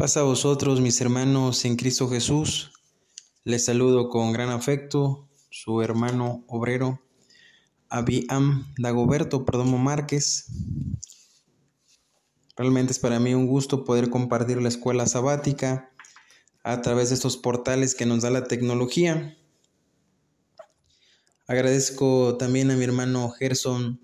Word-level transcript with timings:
Pasa 0.00 0.20
a 0.20 0.22
vosotros, 0.22 0.80
mis 0.80 0.98
hermanos 1.02 1.62
en 1.66 1.76
Cristo 1.76 2.08
Jesús. 2.08 2.72
Les 3.44 3.66
saludo 3.66 4.08
con 4.08 4.32
gran 4.32 4.48
afecto, 4.48 5.28
su 5.50 5.82
hermano 5.82 6.42
obrero, 6.48 7.02
Abiam 7.90 8.72
Dagoberto 8.78 9.44
Perdomo 9.44 9.76
Márquez. 9.76 10.46
Realmente 12.56 12.92
es 12.92 12.98
para 12.98 13.20
mí 13.20 13.34
un 13.34 13.46
gusto 13.46 13.84
poder 13.84 14.08
compartir 14.08 14.62
la 14.62 14.70
escuela 14.70 15.04
sabática 15.06 15.92
a 16.64 16.80
través 16.80 17.10
de 17.10 17.16
estos 17.16 17.36
portales 17.36 17.94
que 17.94 18.06
nos 18.06 18.22
da 18.22 18.30
la 18.30 18.44
tecnología. 18.44 19.36
Agradezco 21.46 22.38
también 22.38 22.70
a 22.70 22.76
mi 22.76 22.84
hermano 22.84 23.28
Gerson 23.32 24.00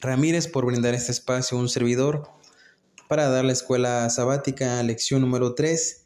Ramírez 0.00 0.48
por 0.48 0.64
brindar 0.64 0.94
este 0.94 1.12
espacio 1.12 1.58
a 1.58 1.60
un 1.60 1.68
servidor 1.68 2.37
para 3.08 3.28
dar 3.28 3.44
la 3.44 3.52
escuela 3.52 4.08
sabática, 4.10 4.82
lección 4.82 5.22
número 5.22 5.54
3, 5.54 6.04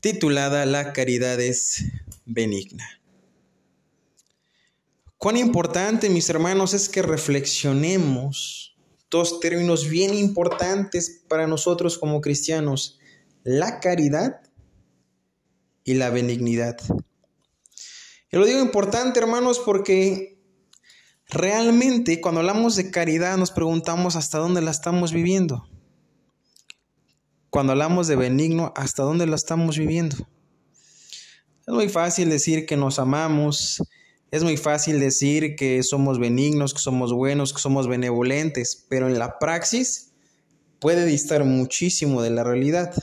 titulada 0.00 0.66
La 0.66 0.92
caridad 0.92 1.40
es 1.40 1.84
benigna. 2.24 3.00
Cuán 5.16 5.36
importante, 5.36 6.10
mis 6.10 6.28
hermanos, 6.28 6.74
es 6.74 6.88
que 6.88 7.02
reflexionemos 7.02 8.76
dos 9.10 9.38
términos 9.38 9.88
bien 9.88 10.12
importantes 10.12 11.22
para 11.28 11.46
nosotros 11.46 11.98
como 11.98 12.20
cristianos, 12.20 12.98
la 13.44 13.78
caridad 13.78 14.40
y 15.84 15.94
la 15.94 16.10
benignidad. 16.10 16.76
Y 18.32 18.36
lo 18.36 18.44
digo 18.44 18.60
importante, 18.60 19.20
hermanos, 19.20 19.60
porque 19.64 20.42
realmente 21.28 22.20
cuando 22.20 22.40
hablamos 22.40 22.74
de 22.74 22.90
caridad 22.90 23.36
nos 23.36 23.52
preguntamos 23.52 24.16
hasta 24.16 24.38
dónde 24.38 24.60
la 24.62 24.72
estamos 24.72 25.12
viviendo 25.12 25.68
cuando 27.50 27.72
hablamos 27.72 28.06
de 28.06 28.16
benigno, 28.16 28.72
¿hasta 28.76 29.02
dónde 29.02 29.26
lo 29.26 29.34
estamos 29.34 29.78
viviendo? 29.78 30.16
Es 31.66 31.74
muy 31.74 31.88
fácil 31.88 32.30
decir 32.30 32.66
que 32.66 32.76
nos 32.76 32.98
amamos, 32.98 33.82
es 34.30 34.42
muy 34.42 34.56
fácil 34.56 35.00
decir 35.00 35.56
que 35.56 35.82
somos 35.82 36.18
benignos, 36.18 36.74
que 36.74 36.80
somos 36.80 37.12
buenos, 37.12 37.52
que 37.52 37.60
somos 37.60 37.88
benevolentes, 37.88 38.86
pero 38.88 39.08
en 39.08 39.18
la 39.18 39.38
praxis 39.38 40.12
puede 40.78 41.06
distar 41.06 41.44
muchísimo 41.44 42.22
de 42.22 42.30
la 42.30 42.44
realidad. 42.44 42.94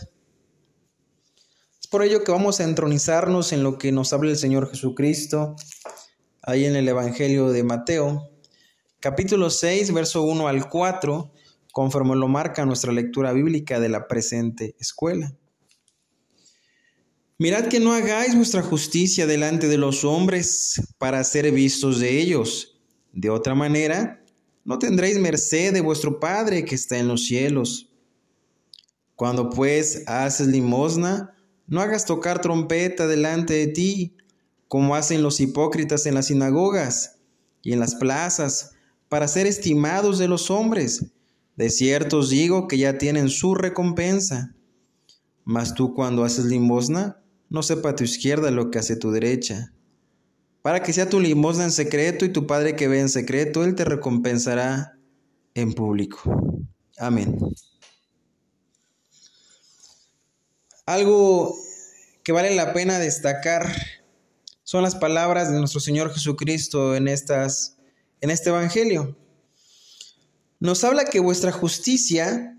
Es 1.82 1.88
por 1.88 2.04
ello 2.04 2.24
que 2.24 2.32
vamos 2.32 2.60
a 2.60 2.64
entronizarnos 2.64 3.52
en 3.52 3.64
lo 3.64 3.78
que 3.78 3.92
nos 3.92 4.14
habla 4.14 4.32
el 4.32 4.38
Señor 4.38 4.70
Jesucristo, 4.70 5.56
ahí 6.42 6.66
en 6.66 6.76
el 6.76 6.88
Evangelio 6.88 7.50
de 7.52 7.64
Mateo, 7.64 8.30
capítulo 9.00 9.50
6, 9.50 9.94
verso 9.94 10.24
1 10.24 10.48
al 10.48 10.70
4, 10.70 11.32
conforme 11.74 12.16
lo 12.16 12.28
marca 12.28 12.68
nuestra 12.68 12.94
lectura 12.94 13.34
bíblica 13.34 13.80
de 13.80 13.90
la 13.90 14.08
presente 14.08 14.76
escuela. 14.80 15.36
Mirad 17.40 17.68
que 17.68 17.80
no 17.80 17.94
hagáis 17.94 18.36
vuestra 18.36 18.62
justicia 18.62 19.26
delante 19.26 19.68
de 19.68 19.80
los 19.80 20.06
hombres 20.06 20.80
para 21.00 21.24
ser 21.24 21.52
vistos 21.52 22.00
de 22.00 22.20
ellos. 22.22 22.80
De 23.12 23.32
otra 23.32 23.56
manera, 23.56 24.24
no 24.64 24.78
tendréis 24.78 25.18
merced 25.18 25.74
de 25.74 25.82
vuestro 25.82 26.20
Padre 26.20 26.64
que 26.64 26.76
está 26.76 27.00
en 27.00 27.08
los 27.08 27.26
cielos. 27.26 27.90
Cuando 29.16 29.50
pues 29.50 30.04
haces 30.06 30.48
limosna, 30.48 31.36
no 31.66 31.82
hagas 31.82 32.06
tocar 32.06 32.40
trompeta 32.40 33.08
delante 33.08 33.56
de 33.56 33.68
ti, 33.68 34.16
como 34.68 34.96
hacen 34.96 35.24
los 35.24 35.40
hipócritas 35.40 36.06
en 36.06 36.14
las 36.14 36.28
sinagogas 36.28 37.18
y 37.64 37.74
en 37.74 37.80
las 37.80 37.96
plazas, 37.96 38.76
para 39.10 39.28
ser 39.28 39.48
estimados 39.48 40.20
de 40.20 40.28
los 40.28 40.52
hombres. 40.52 41.14
De 41.56 41.70
cierto 41.70 42.20
os 42.20 42.30
digo 42.30 42.68
que 42.68 42.78
ya 42.78 42.98
tienen 42.98 43.30
su 43.30 43.54
recompensa. 43.56 44.56
Mas 45.44 45.76
tú 45.76 45.94
cuando 45.94 46.24
haces 46.24 46.46
limosna, 46.46 47.22
no 47.50 47.62
sepa 47.62 47.96
tu 47.96 48.04
izquierda 48.04 48.50
lo 48.50 48.72
que 48.72 48.80
hace 48.80 48.96
tu 48.96 49.12
derecha. 49.12 49.74
Para 50.62 50.82
que 50.82 50.94
sea 50.94 51.10
tu 51.10 51.20
limosna 51.20 51.66
en 51.66 51.72
secreto 51.72 52.26
y 52.26 52.30
tu 52.30 52.48
Padre 52.48 52.76
que 52.76 52.88
ve 52.88 53.00
en 53.00 53.10
secreto, 53.10 53.64
Él 53.64 53.76
te 53.76 53.86
recompensará 53.86 54.98
en 55.54 55.74
público. 55.74 56.22
Amén. 56.98 57.38
Algo 60.86 61.56
que 62.24 62.32
vale 62.32 62.56
la 62.56 62.74
pena 62.74 62.98
destacar 62.98 63.68
son 64.64 64.84
las 64.84 64.96
palabras 64.96 65.52
de 65.52 65.60
nuestro 65.60 65.82
Señor 65.82 66.12
Jesucristo 66.14 66.96
en, 66.96 67.08
estas, 67.08 67.78
en 68.22 68.32
este 68.32 68.50
Evangelio 68.50 69.18
nos 70.64 70.86
habla 70.86 71.04
que 71.04 71.20
vuestra 71.20 71.52
justicia 71.52 72.58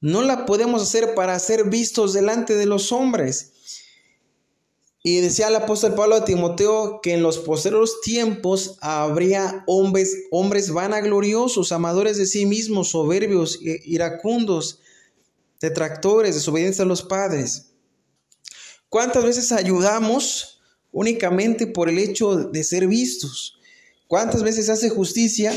no 0.00 0.22
la 0.22 0.46
podemos 0.46 0.80
hacer 0.80 1.16
para 1.16 1.36
ser 1.40 1.68
vistos 1.68 2.12
delante 2.12 2.54
de 2.54 2.66
los 2.66 2.92
hombres. 2.92 3.50
Y 5.02 5.18
decía 5.18 5.48
el 5.48 5.56
apóstol 5.56 5.96
Pablo 5.96 6.14
a 6.14 6.24
Timoteo 6.24 7.00
que 7.02 7.14
en 7.14 7.22
los 7.24 7.38
posteriores 7.38 7.94
tiempos 8.04 8.78
habría 8.80 9.64
hombres, 9.66 10.16
hombres 10.30 10.70
vanagloriosos, 10.70 11.72
amadores 11.72 12.16
de 12.16 12.26
sí 12.26 12.46
mismos, 12.46 12.90
soberbios, 12.90 13.58
iracundos, 13.60 14.78
detractores, 15.60 16.36
desobedientes 16.36 16.78
a 16.78 16.84
los 16.84 17.02
padres. 17.02 17.72
¿Cuántas 18.88 19.24
veces 19.24 19.50
ayudamos 19.50 20.62
únicamente 20.92 21.66
por 21.66 21.88
el 21.88 21.98
hecho 21.98 22.36
de 22.36 22.62
ser 22.62 22.86
vistos? 22.86 23.58
¿Cuántas 24.06 24.44
veces 24.44 24.68
hace 24.68 24.90
justicia 24.90 25.52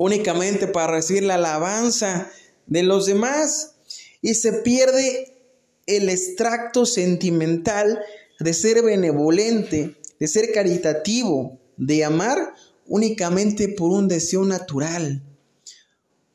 únicamente 0.00 0.66
para 0.66 0.94
recibir 0.94 1.24
la 1.24 1.34
alabanza 1.34 2.30
de 2.66 2.82
los 2.82 3.04
demás 3.04 3.74
y 4.22 4.32
se 4.32 4.54
pierde 4.54 5.36
el 5.84 6.08
extracto 6.08 6.86
sentimental 6.86 8.00
de 8.38 8.54
ser 8.54 8.80
benevolente, 8.80 9.98
de 10.18 10.26
ser 10.26 10.52
caritativo, 10.52 11.60
de 11.76 12.02
amar 12.02 12.54
únicamente 12.86 13.68
por 13.68 13.90
un 13.90 14.08
deseo 14.08 14.46
natural, 14.46 15.22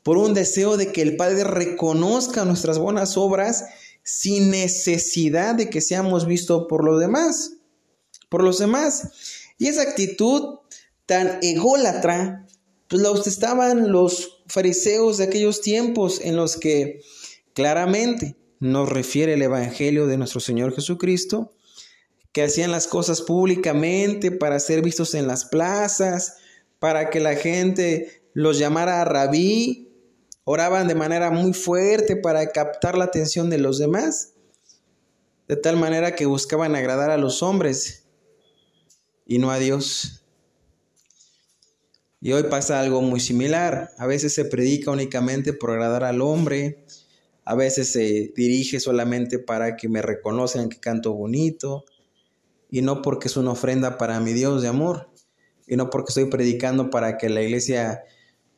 por 0.04 0.20
un 0.20 0.36
deseo 0.36 0.78
de 0.78 0.92
que 0.92 1.02
el 1.02 1.16
Padre 1.16 1.44
reconozca 1.44 2.46
nuestras 2.46 2.78
buenas 2.78 3.18
obras 3.18 3.66
sin 4.04 4.52
necesidad 4.52 5.56
de 5.56 5.72
que 5.72 5.82
seamos 5.82 6.28
vistos 6.28 6.68
por 6.70 6.84
los 6.84 7.00
demás, 7.00 7.54
por 8.30 8.44
los 8.44 8.60
demás. 8.60 9.10
Y 9.58 9.70
esa 9.70 9.82
actitud 9.82 10.60
tan 11.08 11.40
ególatra 11.42 12.45
pues 12.88 13.02
los 13.02 13.26
estaban 13.28 13.92
los 13.92 14.44
fariseos 14.48 15.18
de 15.18 15.26
aquellos 15.26 15.62
tiempos 15.62 16.22
en 16.22 16.36
los 16.36 16.58
que 16.58 17.02
claramente 17.54 18.36
nos 18.60 18.90
refiere 18.90 19.34
el 19.34 19.42
Evangelio 19.42 20.08
de 20.08 20.18
nuestro 20.18 20.40
Señor 20.40 20.74
Jesucristo, 20.74 21.54
que 22.32 22.44
hacían 22.44 22.72
las 22.72 22.88
cosas 22.88 23.22
públicamente 23.22 24.32
para 24.32 24.60
ser 24.60 24.82
vistos 24.82 25.14
en 25.16 25.28
las 25.28 25.46
plazas, 25.46 26.38
para 26.80 27.10
que 27.10 27.20
la 27.20 27.36
gente 27.36 28.24
los 28.34 28.60
llamara 28.60 29.02
a 29.02 29.06
rabí, 29.06 29.90
oraban 30.44 30.88
de 30.88 30.96
manera 30.96 31.32
muy 31.32 31.54
fuerte 31.54 32.16
para 32.16 32.52
captar 32.52 32.98
la 32.98 33.06
atención 33.06 33.50
de 33.50 33.58
los 33.58 33.80
demás, 33.80 34.34
de 35.48 35.56
tal 35.56 35.78
manera 35.78 36.16
que 36.16 36.26
buscaban 36.26 36.76
agradar 36.76 37.10
a 37.10 37.18
los 37.18 37.42
hombres 37.42 38.04
y 39.26 39.40
no 39.40 39.52
a 39.52 39.58
Dios. 39.58 40.25
Y 42.26 42.34
hoy 42.34 42.42
pasa 42.50 42.80
algo 42.80 43.04
muy 43.04 43.20
similar. 43.20 43.92
A 44.00 44.08
veces 44.08 44.34
se 44.34 44.46
predica 44.46 44.90
únicamente 44.90 45.54
por 45.54 45.70
agradar 45.70 46.04
al 46.04 46.22
hombre, 46.22 46.84
a 47.44 47.54
veces 47.54 47.92
se 47.92 48.34
dirige 48.36 48.80
solamente 48.80 49.38
para 49.38 49.76
que 49.76 49.90
me 49.90 50.02
reconozcan 50.02 50.70
que 50.70 50.80
canto 50.80 51.14
bonito, 51.14 51.86
y 52.72 52.82
no 52.82 53.04
porque 53.04 53.28
es 53.28 53.38
una 53.38 53.52
ofrenda 53.52 54.00
para 54.00 54.20
mi 54.22 54.34
Dios 54.34 54.64
de 54.64 54.70
amor, 54.70 55.12
y 55.68 55.76
no 55.76 55.92
porque 55.92 56.10
estoy 56.10 56.26
predicando 56.26 56.90
para 56.90 57.20
que 57.20 57.30
la 57.30 57.44
iglesia 57.44 58.02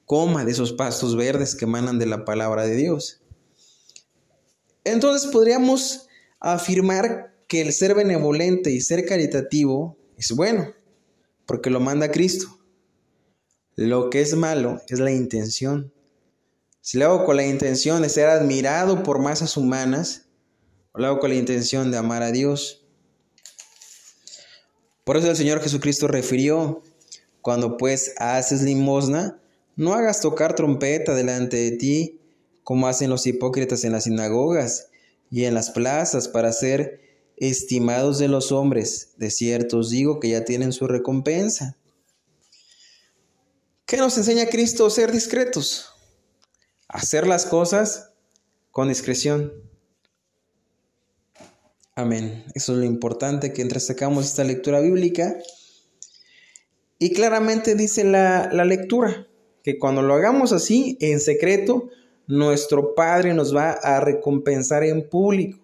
coma 0.06 0.46
de 0.46 0.54
esos 0.54 0.72
pastos 0.72 1.18
verdes 1.18 1.54
que 1.54 1.66
emanan 1.66 2.00
de 2.00 2.06
la 2.06 2.24
palabra 2.24 2.64
de 2.64 2.78
Dios. 2.78 3.22
Entonces 4.86 5.30
podríamos 5.30 6.08
afirmar 6.40 7.36
que 7.50 7.60
el 7.60 7.74
ser 7.74 7.96
benevolente 7.96 8.72
y 8.72 8.80
ser 8.80 9.06
caritativo 9.06 9.98
es 10.18 10.32
bueno, 10.32 10.74
porque 11.46 11.70
lo 11.70 11.82
manda 11.82 12.10
Cristo. 12.12 12.58
Lo 13.78 14.10
que 14.10 14.22
es 14.22 14.36
malo 14.36 14.82
es 14.90 14.98
la 14.98 15.12
intención. 15.12 15.94
Si 16.82 16.98
lo 16.98 17.06
hago 17.06 17.26
con 17.26 17.36
la 17.36 17.46
intención 17.46 18.02
de 18.02 18.10
ser 18.10 18.28
admirado 18.28 19.04
por 19.04 19.20
masas 19.20 19.56
humanas, 19.56 20.26
o 20.94 21.00
lo 21.00 21.06
hago 21.06 21.20
con 21.20 21.30
la 21.30 21.36
intención 21.36 21.92
de 21.92 21.98
amar 21.98 22.24
a 22.24 22.32
Dios. 22.32 22.88
Por 25.04 25.16
eso 25.16 25.30
el 25.30 25.38
Señor 25.38 25.62
Jesucristo 25.62 26.08
refirió, 26.08 26.82
cuando 27.44 27.78
pues 27.78 28.16
haces 28.18 28.64
limosna, 28.64 29.40
no 29.76 29.94
hagas 29.94 30.22
tocar 30.22 30.56
trompeta 30.56 31.14
delante 31.14 31.58
de 31.58 31.72
ti, 31.78 32.20
como 32.64 32.88
hacen 32.88 33.12
los 33.12 33.28
hipócritas 33.28 33.84
en 33.84 33.92
las 33.92 34.06
sinagogas 34.06 34.88
y 35.30 35.44
en 35.44 35.54
las 35.54 35.70
plazas 35.70 36.28
para 36.28 36.52
ser 36.52 37.00
estimados 37.38 38.18
de 38.18 38.28
los 38.28 38.52
hombres. 38.52 39.10
De 39.18 39.30
cierto 39.30 39.78
os 39.78 39.92
digo 39.92 40.20
que 40.20 40.30
ya 40.30 40.46
tienen 40.46 40.74
su 40.74 40.88
recompensa. 40.88 41.78
¿Qué 43.88 43.96
nos 43.96 44.18
enseña 44.18 44.48
Cristo? 44.48 44.90
Ser 44.90 45.14
discretos. 45.14 45.94
Hacer 46.90 47.26
las 47.26 47.46
cosas 47.46 48.12
con 48.70 48.90
discreción. 48.90 49.54
Amén. 51.96 52.44
Eso 52.54 52.74
es 52.74 52.80
lo 52.80 52.84
importante 52.84 53.54
que 53.54 53.62
entresacamos 53.62 54.26
esta 54.26 54.44
lectura 54.44 54.82
bíblica. 54.82 55.38
Y 57.00 57.14
claramente 57.14 57.76
dice 57.76 58.04
la, 58.04 58.50
la 58.52 58.66
lectura 58.66 59.26
que 59.64 59.80
cuando 59.80 60.02
lo 60.02 60.16
hagamos 60.16 60.52
así, 60.52 60.98
en 61.00 61.22
secreto, 61.22 61.88
nuestro 62.28 62.94
Padre 62.94 63.34
nos 63.34 63.56
va 63.56 63.72
a 63.72 64.02
recompensar 64.02 64.84
en 64.84 65.08
público. 65.08 65.60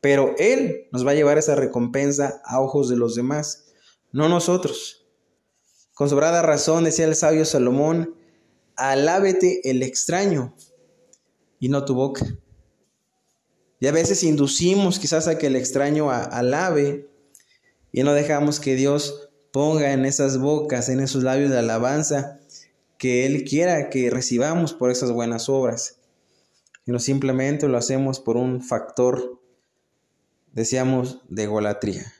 Pero 0.00 0.34
Él 0.38 0.88
nos 0.90 1.06
va 1.06 1.12
a 1.12 1.14
llevar 1.14 1.38
esa 1.38 1.54
recompensa 1.54 2.42
a 2.44 2.60
ojos 2.60 2.88
de 2.88 2.96
los 2.96 3.14
demás, 3.14 3.66
no 4.10 4.28
nosotros. 4.28 5.07
Con 5.98 6.08
sobrada 6.08 6.42
razón 6.42 6.84
decía 6.84 7.06
el 7.06 7.16
sabio 7.16 7.44
Salomón, 7.44 8.14
alábete 8.76 9.68
el 9.68 9.82
extraño 9.82 10.54
y 11.58 11.70
no 11.70 11.84
tu 11.84 11.96
boca. 11.96 12.24
Y 13.80 13.88
a 13.88 13.90
veces 13.90 14.22
inducimos 14.22 15.00
quizás 15.00 15.26
a 15.26 15.38
que 15.38 15.48
el 15.48 15.56
extraño 15.56 16.08
alabe 16.08 17.10
y 17.90 18.04
no 18.04 18.12
dejamos 18.12 18.60
que 18.60 18.76
Dios 18.76 19.28
ponga 19.50 19.92
en 19.92 20.04
esas 20.04 20.38
bocas, 20.38 20.88
en 20.88 21.00
esos 21.00 21.24
labios 21.24 21.50
de 21.50 21.58
alabanza, 21.58 22.38
que 22.96 23.26
Él 23.26 23.42
quiera 23.42 23.90
que 23.90 24.08
recibamos 24.08 24.74
por 24.74 24.92
esas 24.92 25.10
buenas 25.10 25.48
obras. 25.48 25.98
Y 26.86 26.92
no 26.92 27.00
simplemente 27.00 27.66
lo 27.66 27.76
hacemos 27.76 28.20
por 28.20 28.36
un 28.36 28.62
factor, 28.62 29.42
decíamos, 30.52 31.22
de 31.28 31.48
golatría. 31.48 32.12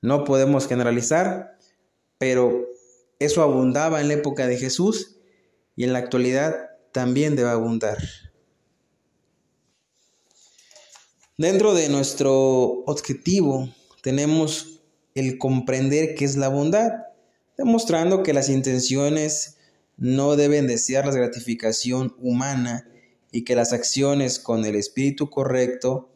No 0.00 0.22
podemos 0.22 0.68
generalizar, 0.68 1.58
pero 2.16 2.69
eso 3.20 3.42
abundaba 3.42 4.00
en 4.00 4.08
la 4.08 4.14
época 4.14 4.48
de 4.48 4.56
Jesús 4.56 5.18
y 5.76 5.84
en 5.84 5.92
la 5.92 6.00
actualidad 6.00 6.70
también 6.92 7.36
debe 7.36 7.50
abundar. 7.50 7.98
Dentro 11.38 11.74
de 11.74 11.88
nuestro 11.88 12.82
objetivo 12.86 13.68
tenemos 14.02 14.82
el 15.14 15.38
comprender 15.38 16.14
qué 16.14 16.24
es 16.24 16.36
la 16.36 16.48
bondad, 16.48 16.92
demostrando 17.56 18.22
que 18.22 18.32
las 18.32 18.48
intenciones 18.48 19.58
no 19.96 20.36
deben 20.36 20.66
desear 20.66 21.06
la 21.06 21.12
gratificación 21.12 22.16
humana 22.18 22.88
y 23.32 23.44
que 23.44 23.54
las 23.54 23.72
acciones 23.72 24.38
con 24.38 24.64
el 24.64 24.74
espíritu 24.76 25.30
correcto 25.30 26.10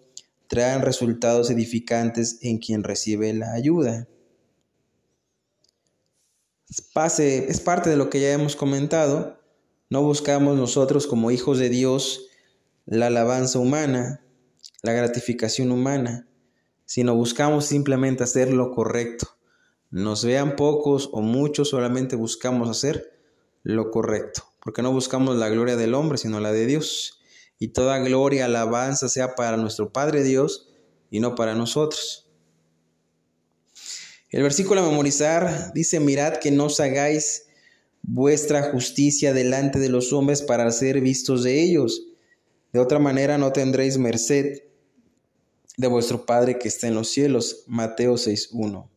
traen 0.46 0.82
resultados 0.82 1.50
edificantes 1.50 2.38
en 2.42 2.58
quien 2.58 2.82
recibe 2.82 3.32
la 3.34 3.52
ayuda. 3.52 4.08
Pase, 6.92 7.50
es 7.50 7.60
parte 7.60 7.90
de 7.90 7.96
lo 7.96 8.10
que 8.10 8.20
ya 8.20 8.32
hemos 8.32 8.56
comentado. 8.56 9.38
No 9.90 10.02
buscamos 10.02 10.56
nosotros 10.56 11.06
como 11.06 11.30
hijos 11.30 11.58
de 11.58 11.68
Dios 11.68 12.28
la 12.86 13.06
alabanza 13.06 13.58
humana, 13.58 14.24
la 14.82 14.92
gratificación 14.92 15.70
humana, 15.70 16.28
sino 16.84 17.14
buscamos 17.14 17.66
simplemente 17.66 18.24
hacer 18.24 18.52
lo 18.52 18.72
correcto. 18.72 19.28
Nos 19.90 20.24
vean 20.24 20.56
pocos 20.56 21.08
o 21.12 21.20
muchos, 21.20 21.68
solamente 21.70 22.16
buscamos 22.16 22.68
hacer 22.68 23.18
lo 23.62 23.90
correcto, 23.90 24.42
porque 24.60 24.82
no 24.82 24.92
buscamos 24.92 25.36
la 25.36 25.48
gloria 25.48 25.76
del 25.76 25.94
hombre, 25.94 26.18
sino 26.18 26.40
la 26.40 26.52
de 26.52 26.66
Dios. 26.66 27.20
Y 27.58 27.68
toda 27.68 27.98
gloria, 28.00 28.46
alabanza 28.46 29.08
sea 29.08 29.34
para 29.34 29.56
nuestro 29.56 29.92
Padre 29.92 30.22
Dios 30.22 30.68
y 31.10 31.20
no 31.20 31.34
para 31.34 31.54
nosotros. 31.54 32.23
El 34.34 34.42
versículo 34.42 34.80
a 34.80 34.88
memorizar 34.88 35.72
dice, 35.74 36.00
mirad 36.00 36.38
que 36.38 36.50
no 36.50 36.64
os 36.64 36.80
hagáis 36.80 37.44
vuestra 38.02 38.72
justicia 38.72 39.32
delante 39.32 39.78
de 39.78 39.88
los 39.88 40.12
hombres 40.12 40.42
para 40.42 40.68
ser 40.72 41.00
vistos 41.00 41.44
de 41.44 41.62
ellos. 41.62 42.02
De 42.72 42.80
otra 42.80 42.98
manera 42.98 43.38
no 43.38 43.52
tendréis 43.52 43.96
merced 43.96 44.64
de 45.76 45.86
vuestro 45.86 46.26
Padre 46.26 46.58
que 46.58 46.66
está 46.66 46.88
en 46.88 46.96
los 46.96 47.10
cielos. 47.10 47.62
Mateo 47.68 48.14
6.1. 48.14 48.88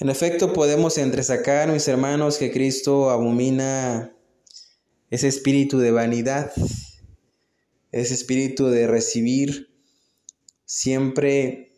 En 0.00 0.08
efecto, 0.08 0.52
podemos 0.52 0.98
entresacar, 0.98 1.70
mis 1.70 1.86
hermanos, 1.86 2.38
que 2.38 2.50
Cristo 2.50 3.10
abomina 3.10 4.12
ese 5.08 5.28
espíritu 5.28 5.78
de 5.78 5.92
vanidad, 5.92 6.50
ese 7.92 8.14
espíritu 8.14 8.66
de 8.66 8.88
recibir 8.88 9.72
siempre 10.64 11.71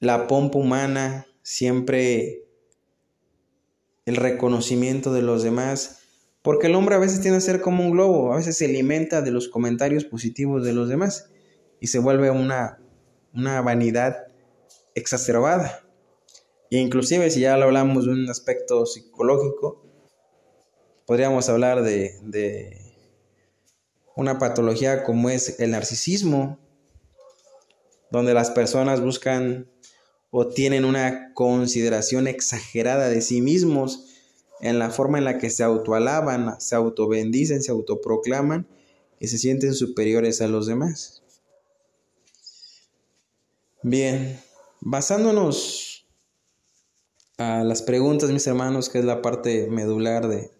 la 0.00 0.26
pompa 0.26 0.58
humana, 0.58 1.26
siempre 1.42 2.44
el 4.04 4.16
reconocimiento 4.16 5.12
de 5.12 5.22
los 5.22 5.42
demás, 5.42 6.00
porque 6.42 6.68
el 6.68 6.74
hombre 6.74 6.94
a 6.94 6.98
veces 6.98 7.20
tiene 7.20 7.38
que 7.38 7.42
ser 7.42 7.60
como 7.60 7.84
un 7.84 7.90
globo, 7.90 8.32
a 8.32 8.36
veces 8.36 8.56
se 8.56 8.66
alimenta 8.66 9.20
de 9.20 9.32
los 9.32 9.48
comentarios 9.48 10.04
positivos 10.04 10.64
de 10.64 10.72
los 10.72 10.88
demás 10.88 11.30
y 11.80 11.88
se 11.88 11.98
vuelve 11.98 12.30
una, 12.30 12.78
una 13.34 13.60
vanidad 13.62 14.26
exacerbada. 14.94 15.84
E 16.70 16.78
inclusive 16.78 17.30
si 17.30 17.40
ya 17.40 17.56
lo 17.56 17.64
hablamos 17.64 18.06
de 18.06 18.12
un 18.12 18.30
aspecto 18.30 18.86
psicológico, 18.86 19.84
podríamos 21.04 21.48
hablar 21.48 21.82
de, 21.82 22.18
de 22.22 22.80
una 24.14 24.38
patología 24.38 25.04
como 25.04 25.30
es 25.30 25.58
el 25.60 25.72
narcisismo, 25.72 26.58
donde 28.10 28.34
las 28.34 28.50
personas 28.50 29.00
buscan 29.00 29.68
o 30.38 30.48
tienen 30.48 30.84
una 30.84 31.32
consideración 31.32 32.28
exagerada 32.28 33.08
de 33.08 33.22
sí 33.22 33.40
mismos 33.40 34.04
en 34.60 34.78
la 34.78 34.90
forma 34.90 35.16
en 35.16 35.24
la 35.24 35.38
que 35.38 35.48
se 35.48 35.62
autoalaban, 35.62 36.60
se 36.60 36.74
autobendicen, 36.74 37.62
se 37.62 37.70
autoproclaman 37.72 38.66
y 39.18 39.28
se 39.28 39.38
sienten 39.38 39.72
superiores 39.72 40.42
a 40.42 40.46
los 40.46 40.66
demás. 40.66 41.22
Bien, 43.80 44.38
basándonos 44.80 46.06
a 47.38 47.64
las 47.64 47.80
preguntas, 47.80 48.30
mis 48.30 48.46
hermanos, 48.46 48.90
que 48.90 48.98
es 48.98 49.06
la 49.06 49.22
parte 49.22 49.68
medular 49.68 50.28
de, 50.28 50.50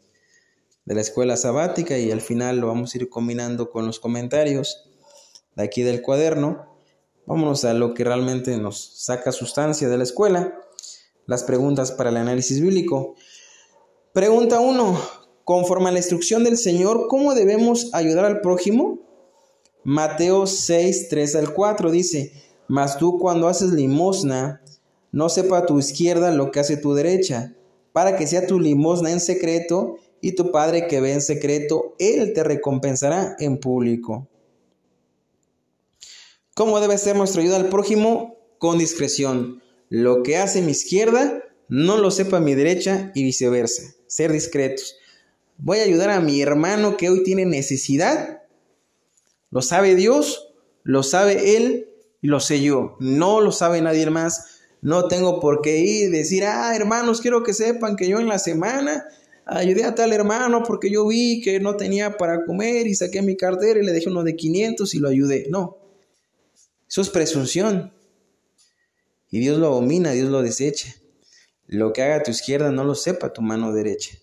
de 0.86 0.94
la 0.94 1.02
escuela 1.02 1.36
sabática 1.36 1.98
y 1.98 2.10
al 2.12 2.22
final 2.22 2.60
lo 2.60 2.68
vamos 2.68 2.94
a 2.94 2.98
ir 2.98 3.10
combinando 3.10 3.70
con 3.70 3.84
los 3.84 4.00
comentarios 4.00 4.88
de 5.54 5.64
aquí 5.64 5.82
del 5.82 6.00
cuaderno. 6.00 6.75
Vámonos 7.26 7.64
a 7.64 7.74
lo 7.74 7.92
que 7.92 8.04
realmente 8.04 8.56
nos 8.56 8.78
saca 8.78 9.32
sustancia 9.32 9.88
de 9.88 9.96
la 9.96 10.04
escuela, 10.04 10.60
las 11.26 11.42
preguntas 11.42 11.90
para 11.90 12.10
el 12.10 12.16
análisis 12.18 12.60
bíblico. 12.60 13.16
Pregunta 14.12 14.60
1. 14.60 14.96
Conforme 15.42 15.88
a 15.88 15.92
la 15.92 15.98
instrucción 15.98 16.44
del 16.44 16.56
Señor, 16.56 17.08
¿cómo 17.08 17.34
debemos 17.34 17.92
ayudar 17.94 18.26
al 18.26 18.40
prójimo? 18.42 19.00
Mateo 19.82 20.46
6, 20.46 21.08
3 21.08 21.36
al 21.36 21.52
4 21.52 21.90
dice, 21.90 22.32
Mas 22.68 22.96
tú 22.96 23.18
cuando 23.18 23.48
haces 23.48 23.72
limosna, 23.72 24.62
no 25.10 25.28
sepa 25.28 25.66
tu 25.66 25.80
izquierda 25.80 26.30
lo 26.30 26.52
que 26.52 26.60
hace 26.60 26.76
tu 26.76 26.94
derecha, 26.94 27.54
para 27.92 28.16
que 28.16 28.28
sea 28.28 28.46
tu 28.46 28.60
limosna 28.60 29.10
en 29.10 29.18
secreto, 29.20 29.96
y 30.20 30.32
tu 30.32 30.52
Padre 30.52 30.86
que 30.86 31.00
ve 31.00 31.12
en 31.12 31.20
secreto, 31.20 31.94
Él 31.98 32.32
te 32.34 32.44
recompensará 32.44 33.34
en 33.40 33.58
público. 33.58 34.28
¿Cómo 36.56 36.80
debe 36.80 36.96
ser 36.96 37.16
nuestra 37.16 37.42
ayuda 37.42 37.56
al 37.56 37.68
prójimo? 37.68 38.34
Con 38.56 38.78
discreción. 38.78 39.62
Lo 39.90 40.22
que 40.22 40.38
hace 40.38 40.62
mi 40.62 40.70
izquierda, 40.70 41.44
no 41.68 41.98
lo 41.98 42.10
sepa 42.10 42.40
mi 42.40 42.54
derecha 42.54 43.12
y 43.14 43.24
viceversa 43.24 43.82
ser 44.06 44.32
discretos. 44.32 44.96
Voy 45.58 45.80
a 45.80 45.82
ayudar 45.82 46.08
a 46.08 46.20
mi 46.20 46.40
hermano 46.40 46.96
que 46.96 47.10
hoy 47.10 47.22
tiene 47.24 47.44
necesidad. 47.44 48.40
Lo 49.50 49.60
sabe 49.60 49.96
Dios, 49.96 50.48
lo 50.82 51.02
sabe 51.02 51.58
Él 51.58 51.90
y 52.22 52.28
lo 52.28 52.40
sé 52.40 52.62
yo. 52.62 52.96
No 53.00 53.42
lo 53.42 53.52
sabe 53.52 53.82
nadie 53.82 54.08
más. 54.08 54.62
No 54.80 55.08
tengo 55.08 55.40
por 55.40 55.60
qué 55.60 55.76
ir 55.80 56.08
y 56.08 56.10
decir, 56.10 56.44
ah, 56.46 56.74
hermanos, 56.74 57.20
quiero 57.20 57.42
que 57.42 57.52
sepan 57.52 57.96
que 57.96 58.08
yo 58.08 58.18
en 58.18 58.28
la 58.28 58.38
semana 58.38 59.04
ayudé 59.44 59.84
a 59.84 59.94
tal 59.94 60.10
hermano 60.10 60.62
porque 60.66 60.90
yo 60.90 61.06
vi 61.06 61.42
que 61.42 61.60
no 61.60 61.76
tenía 61.76 62.16
para 62.16 62.46
comer 62.46 62.86
y 62.86 62.94
saqué 62.94 63.20
mi 63.20 63.36
cartera 63.36 63.78
y 63.78 63.84
le 63.84 63.92
dejé 63.92 64.08
uno 64.08 64.22
de 64.22 64.36
500 64.36 64.94
y 64.94 64.98
lo 65.00 65.10
ayudé. 65.10 65.48
No, 65.50 65.85
eso 66.88 67.00
es 67.00 67.10
presunción. 67.10 67.92
Y 69.30 69.40
Dios 69.40 69.58
lo 69.58 69.66
abomina, 69.66 70.12
Dios 70.12 70.30
lo 70.30 70.42
desecha. 70.42 70.94
Lo 71.66 71.92
que 71.92 72.02
haga 72.02 72.22
tu 72.22 72.30
izquierda 72.30 72.70
no 72.70 72.84
lo 72.84 72.94
sepa 72.94 73.32
tu 73.32 73.42
mano 73.42 73.72
derecha. 73.72 74.18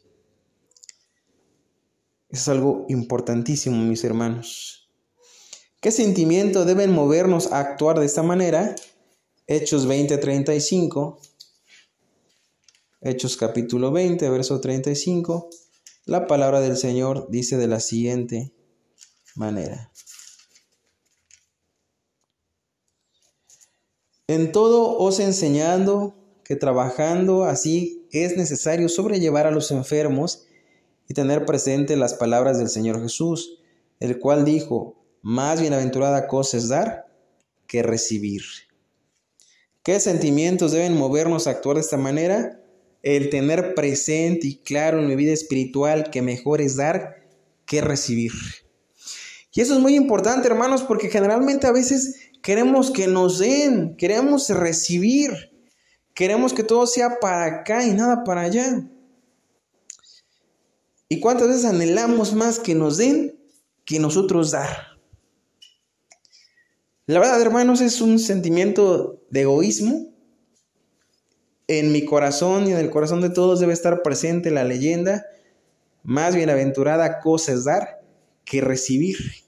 es 2.30 2.48
algo 2.48 2.88
importantísimo, 2.90 3.78
mis 3.84 4.04
hermanos. 4.04 4.90
¿Qué 5.80 5.92
sentimiento 5.92 6.66
deben 6.66 6.92
movernos 6.92 7.52
a 7.52 7.60
actuar 7.60 8.00
de 8.00 8.08
esta 8.08 8.24
manera? 8.24 8.74
Hechos 9.46 9.86
20:35. 9.86 11.20
Hechos 13.02 13.38
capítulo 13.38 13.92
20, 13.92 14.30
verso 14.30 14.62
35. 14.62 15.50
La 16.06 16.26
palabra 16.26 16.60
del 16.62 16.78
Señor 16.78 17.28
dice 17.30 17.58
de 17.58 17.68
la 17.68 17.82
siguiente 17.82 18.54
manera. 19.36 19.92
En 24.28 24.54
todo 24.54 24.98
os 24.98 25.20
enseñando 25.20 26.16
que 26.46 26.56
trabajando 26.56 27.44
así 27.44 28.08
es 28.12 28.38
necesario 28.38 28.88
sobrellevar 28.88 29.48
a 29.48 29.52
los 29.52 29.70
enfermos 29.72 30.46
y 31.10 31.14
tener 31.14 31.46
presente 31.46 31.98
las 31.98 32.14
palabras 32.14 32.58
del 32.58 32.70
Señor 32.70 33.02
Jesús, 33.02 33.60
el 34.00 34.20
cual 34.20 34.46
dijo, 34.46 34.96
más 35.22 35.60
bienaventurada 35.60 36.28
cosa 36.28 36.56
es 36.56 36.70
dar 36.70 37.08
que 37.68 37.84
recibir. 37.84 38.44
¿Qué 39.84 40.00
sentimientos 40.00 40.72
deben 40.72 40.98
movernos 40.98 41.46
a 41.46 41.52
actuar 41.52 41.76
de 41.76 41.82
esta 41.82 41.98
manera? 41.98 42.62
El 43.02 43.30
tener 43.30 43.76
presente 43.76 44.48
y 44.48 44.56
claro 44.56 45.00
en 45.00 45.08
mi 45.08 45.18
vida 45.18 45.34
espiritual 45.34 46.10
que 46.10 46.22
mejor 46.22 46.62
es 46.62 46.78
dar 46.78 47.26
que 47.66 47.82
recibir. 47.82 48.32
Y 49.54 49.60
eso 49.60 49.74
es 49.74 49.82
muy 49.82 49.96
importante, 49.96 50.48
hermanos, 50.48 50.84
porque 50.84 51.10
generalmente 51.10 51.68
a 51.68 51.74
veces 51.74 52.32
queremos 52.44 52.92
que 52.92 53.08
nos 53.08 53.40
den, 53.40 53.96
queremos 53.96 54.50
recibir, 54.50 55.32
queremos 56.14 56.54
que 56.54 56.64
todo 56.64 56.86
sea 56.86 57.20
para 57.20 57.46
acá 57.46 57.84
y 57.86 57.94
nada 57.94 58.24
para 58.24 58.42
allá. 58.42 58.88
¿Y 61.08 61.20
cuántas 61.20 61.48
veces 61.48 61.66
anhelamos 61.66 62.34
más 62.34 62.60
que 62.60 62.76
nos 62.76 62.98
den 62.98 63.40
que 63.86 63.98
nosotros 64.00 64.52
dar? 64.52 65.00
La 67.06 67.20
verdad, 67.20 67.42
hermanos, 67.42 67.82
es 67.82 68.02
un 68.02 68.20
sentimiento 68.20 69.22
de 69.30 69.42
egoísmo. 69.42 70.14
En 71.68 71.94
mi 71.94 72.04
corazón 72.04 72.68
y 72.68 72.72
en 72.72 72.78
el 72.78 72.90
corazón 72.90 73.22
de 73.22 73.30
todos 73.30 73.62
debe 73.62 73.72
estar 73.72 74.02
presente 74.04 74.52
la 74.52 74.66
leyenda, 74.66 75.26
más 76.04 76.36
bienaventurada 76.36 77.22
cosa 77.22 77.54
es 77.54 77.64
dar 77.64 78.02
que 78.44 78.60
recibir. 78.60 79.43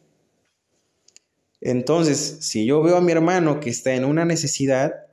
Entonces, 1.68 2.38
si 2.42 2.64
yo 2.64 2.84
veo 2.84 2.96
a 2.96 3.02
mi 3.02 3.12
hermano 3.12 3.60
que 3.60 3.72
está 3.72 3.96
en 3.96 4.06
una 4.06 4.24
necesidad, 4.24 5.08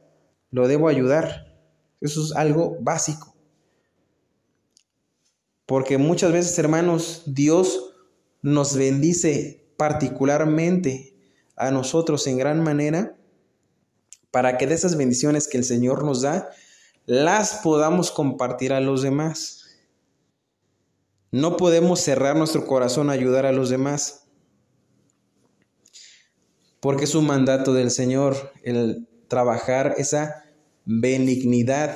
lo 0.50 0.68
debo 0.68 0.88
ayudar. 0.88 1.56
Eso 2.02 2.22
es 2.22 2.36
algo 2.36 2.76
básico. 2.78 3.34
Porque 5.64 5.96
muchas 5.96 6.30
veces, 6.30 6.58
hermanos, 6.58 7.22
Dios 7.24 7.94
nos 8.42 8.76
bendice 8.76 9.72
particularmente 9.78 11.16
a 11.56 11.70
nosotros 11.70 12.26
en 12.26 12.36
gran 12.36 12.62
manera 12.62 13.16
para 14.30 14.58
que 14.58 14.66
de 14.66 14.74
esas 14.74 14.98
bendiciones 14.98 15.48
que 15.48 15.56
el 15.56 15.64
Señor 15.64 16.04
nos 16.04 16.20
da, 16.20 16.50
las 17.06 17.60
podamos 17.62 18.10
compartir 18.10 18.74
a 18.74 18.80
los 18.80 19.00
demás. 19.00 19.70
No 21.30 21.56
podemos 21.56 22.00
cerrar 22.00 22.36
nuestro 22.36 22.66
corazón 22.66 23.08
a 23.08 23.14
ayudar 23.14 23.46
a 23.46 23.52
los 23.52 23.70
demás, 23.70 24.21
porque 26.82 27.04
es 27.04 27.14
un 27.14 27.26
mandato 27.26 27.72
del 27.72 27.92
Señor 27.92 28.52
el 28.64 29.08
trabajar 29.28 29.94
esa 29.98 30.44
benignidad 30.84 31.94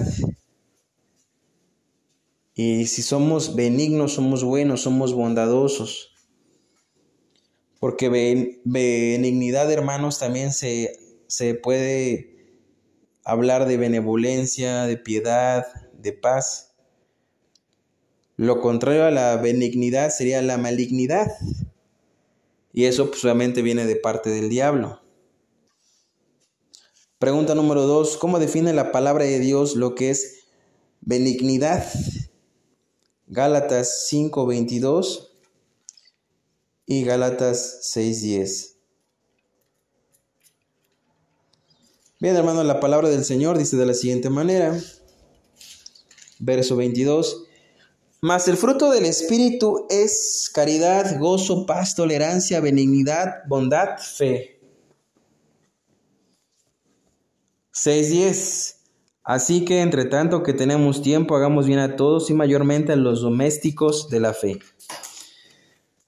y 2.55 2.87
si 2.87 3.03
somos 3.03 3.57
benignos, 3.57 4.15
somos 4.15 4.45
buenos, 4.45 4.83
somos 4.83 5.13
bondadosos. 5.13 6.15
Porque 7.81 8.09
benignidad, 8.65 9.71
hermanos, 9.71 10.21
también 10.21 10.53
se, 10.53 10.97
se 11.27 11.55
puede 11.55 12.55
hablar 13.25 13.67
de 13.67 13.77
benevolencia, 13.79 14.85
de 14.85 14.97
piedad, 14.97 15.67
de 15.99 16.13
paz. 16.13 16.77
Lo 18.37 18.61
contrario 18.61 19.05
a 19.05 19.11
la 19.11 19.37
benignidad 19.37 20.11
sería 20.11 20.41
la 20.43 20.57
malignidad. 20.59 21.27
Y 22.77 22.85
eso 22.85 23.09
pues, 23.09 23.25
obviamente 23.25 23.63
viene 23.63 23.87
de 23.87 23.97
parte 23.97 24.29
del 24.29 24.51
diablo. 24.51 25.01
Pregunta 27.19 27.55
número 27.55 27.87
dos, 27.87 28.19
¿cómo 28.19 28.39
define 28.39 28.75
la 28.75 28.93
palabra 28.93 29.25
de 29.25 29.41
Dios 29.41 29.77
lo 29.77 29.95
que 29.95 30.11
es 30.11 30.45
benignidad? 31.01 31.91
Gálatas 33.29 34.07
5:22 34.11 35.31
y 36.85 37.03
Gálatas 37.05 37.81
6:10. 37.95 38.77
Bien, 42.21 42.37
hermano, 42.37 42.63
la 42.63 42.79
palabra 42.79 43.09
del 43.09 43.25
Señor 43.25 43.57
dice 43.57 43.79
de 43.79 43.87
la 43.87 43.95
siguiente 43.95 44.29
manera, 44.29 44.79
verso 46.41 46.77
22, 46.77 47.46
mas 48.21 48.49
el 48.49 48.57
fruto 48.57 48.91
del 48.91 49.05
Espíritu 49.05 49.87
es 49.91 50.51
caridad, 50.53 51.19
gozo, 51.19 51.67
paz, 51.67 51.95
tolerancia, 51.95 52.61
benignidad, 52.61 53.45
bondad, 53.49 53.99
fe. 53.99 54.61
6.10. 57.75 58.75
Así 59.23 59.65
que 59.65 59.81
entre 59.81 60.05
tanto 60.05 60.43
que 60.43 60.53
tenemos 60.53 61.03
tiempo, 61.03 61.37
hagamos 61.37 61.67
bien 61.67 61.81
a 61.81 61.97
todos 61.97 62.31
y 62.31 62.35
mayormente 62.35 62.93
a 62.93 62.97
los 62.97 63.21
domésticos 63.21 64.09
de 64.09 64.21
la 64.21 64.33
fe. 64.33 64.61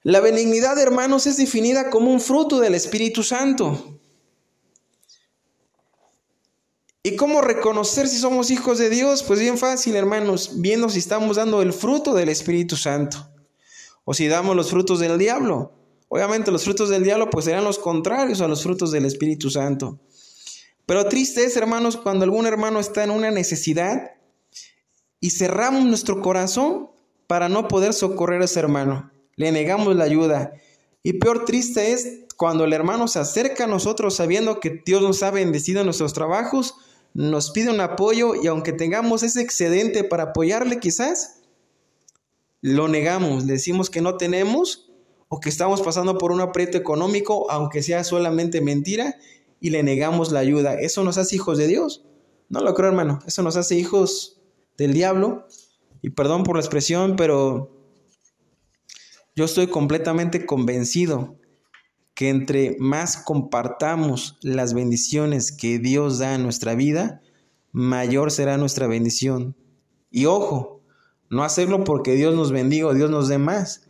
La 0.03 0.21
benignidad, 0.21 0.79
hermanos, 0.79 1.27
es 1.27 1.37
definida 1.37 1.89
como 1.89 2.11
un 2.11 2.21
fruto 2.21 2.59
del 2.59 2.73
Espíritu 2.73 3.21
Santo. 3.21 3.99
¿Y 7.01 7.15
cómo 7.15 7.39
reconocer 7.41 8.09
si 8.09 8.17
somos 8.17 8.51
hijos 8.51 8.77
de 8.77 8.89
Dios? 8.89 9.23
Pues 9.23 9.39
bien 9.39 9.57
fácil, 9.57 9.95
hermanos, 9.95 10.51
viendo 10.55 10.89
si 10.89 10.99
estamos 10.99 11.37
dando 11.37 11.61
el 11.61 11.71
fruto 11.71 12.13
del 12.13 12.27
Espíritu 12.27 12.75
Santo 12.75 13.31
o 14.03 14.13
si 14.13 14.27
damos 14.27 14.53
los 14.53 14.69
frutos 14.69 14.99
del 14.99 15.17
diablo. 15.17 15.71
Obviamente 16.09 16.51
los 16.51 16.65
frutos 16.65 16.89
del 16.89 17.05
diablo 17.05 17.29
pues 17.29 17.45
serán 17.45 17.63
los 17.63 17.79
contrarios 17.79 18.41
a 18.41 18.49
los 18.49 18.63
frutos 18.63 18.91
del 18.91 19.05
Espíritu 19.05 19.49
Santo. 19.49 20.01
Pero 20.85 21.07
triste 21.07 21.45
es, 21.45 21.55
hermanos, 21.55 21.95
cuando 21.95 22.25
algún 22.25 22.45
hermano 22.45 22.81
está 22.81 23.05
en 23.05 23.11
una 23.11 23.31
necesidad 23.31 24.15
y 25.21 25.29
cerramos 25.29 25.85
nuestro 25.85 26.21
corazón 26.21 26.89
para 27.27 27.47
no 27.47 27.69
poder 27.69 27.93
socorrer 27.93 28.41
a 28.41 28.45
ese 28.45 28.59
hermano. 28.59 29.09
Le 29.37 29.53
negamos 29.53 29.95
la 29.95 30.03
ayuda. 30.03 30.51
Y 31.01 31.13
peor 31.13 31.45
triste 31.45 31.93
es 31.93 32.25
cuando 32.35 32.65
el 32.65 32.73
hermano 32.73 33.07
se 33.07 33.19
acerca 33.19 33.63
a 33.63 33.67
nosotros 33.67 34.15
sabiendo 34.15 34.59
que 34.59 34.81
Dios 34.85 35.01
nos 35.01 35.23
ha 35.23 35.31
bendecido 35.31 35.79
en 35.79 35.85
nuestros 35.85 36.11
trabajos, 36.13 36.75
nos 37.19 37.51
pide 37.51 37.69
un 37.69 37.81
apoyo 37.81 38.33
y 38.41 38.47
aunque 38.47 38.71
tengamos 38.71 39.23
ese 39.23 39.41
excedente 39.41 40.05
para 40.05 40.23
apoyarle 40.23 40.79
quizás, 40.79 41.41
lo 42.61 42.87
negamos, 42.87 43.43
le 43.43 43.53
decimos 43.53 43.89
que 43.89 43.99
no 43.99 44.15
tenemos 44.15 44.89
o 45.27 45.41
que 45.41 45.49
estamos 45.49 45.81
pasando 45.81 46.17
por 46.17 46.31
un 46.31 46.39
aprieto 46.39 46.77
económico, 46.77 47.51
aunque 47.51 47.83
sea 47.83 48.05
solamente 48.05 48.61
mentira, 48.61 49.17
y 49.59 49.71
le 49.71 49.83
negamos 49.83 50.31
la 50.31 50.39
ayuda. 50.39 50.75
¿Eso 50.75 51.03
nos 51.03 51.17
hace 51.17 51.35
hijos 51.35 51.57
de 51.57 51.67
Dios? 51.67 52.05
No 52.47 52.61
lo 52.61 52.73
creo, 52.73 52.87
hermano. 52.87 53.19
Eso 53.27 53.43
nos 53.43 53.57
hace 53.57 53.75
hijos 53.75 54.39
del 54.77 54.93
diablo. 54.93 55.45
Y 56.01 56.11
perdón 56.11 56.45
por 56.45 56.55
la 56.55 56.61
expresión, 56.61 57.17
pero 57.17 57.69
yo 59.35 59.43
estoy 59.43 59.67
completamente 59.67 60.45
convencido 60.45 61.35
que 62.19 62.27
entre 62.27 62.75
más 62.79 63.15
compartamos 63.15 64.37
las 64.41 64.73
bendiciones 64.73 65.53
que 65.53 65.79
Dios 65.79 66.19
da 66.19 66.35
en 66.35 66.43
nuestra 66.43 66.75
vida, 66.75 67.21
mayor 67.71 68.29
será 68.29 68.57
nuestra 68.57 68.87
bendición. 68.87 69.55
Y 70.11 70.25
ojo, 70.25 70.81
no 71.29 71.45
hacerlo 71.45 71.85
porque 71.85 72.15
Dios 72.15 72.35
nos 72.35 72.51
bendiga 72.51 72.87
o 72.87 72.93
Dios 72.93 73.09
nos 73.09 73.29
dé 73.29 73.37
más. 73.37 73.87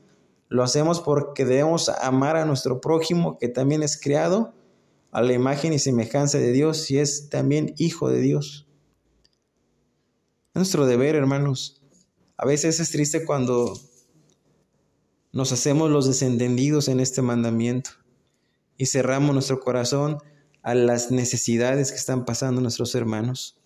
Lo 0.47 0.61
hacemos 0.61 1.01
porque 1.01 1.43
debemos 1.43 1.89
amar 1.89 2.35
a 2.35 2.45
nuestro 2.45 2.81
prójimo 2.81 3.39
que 3.39 3.47
también 3.47 3.81
es 3.81 3.99
creado 3.99 4.53
a 5.09 5.23
la 5.23 5.33
imagen 5.33 5.73
y 5.73 5.79
semejanza 5.79 6.37
de 6.37 6.51
Dios 6.51 6.91
y 6.91 6.99
es 6.99 7.29
también 7.29 7.73
hijo 7.79 8.09
de 8.11 8.21
Dios. 8.21 8.67
nuestro 10.53 10.85
deber, 10.85 11.15
hermanos. 11.15 11.81
A 12.37 12.45
veces 12.45 12.79
es 12.79 12.91
triste 12.91 13.25
cuando 13.25 13.73
nos 15.31 15.51
hacemos 15.51 15.89
los 15.89 16.05
desentendidos 16.05 16.89
en 16.89 16.99
este 16.99 17.23
mandamiento 17.23 17.98
y 18.79 18.87
cerramos 18.87 19.33
nuestro 19.33 19.59
corazón 19.59 20.17
a 20.63 20.73
las 20.73 21.11
necesidades 21.11 21.91
que 21.91 21.97
están 21.97 22.25
pasando 22.25 22.61
nuestros 22.61 22.95
hermanos. 22.95 23.61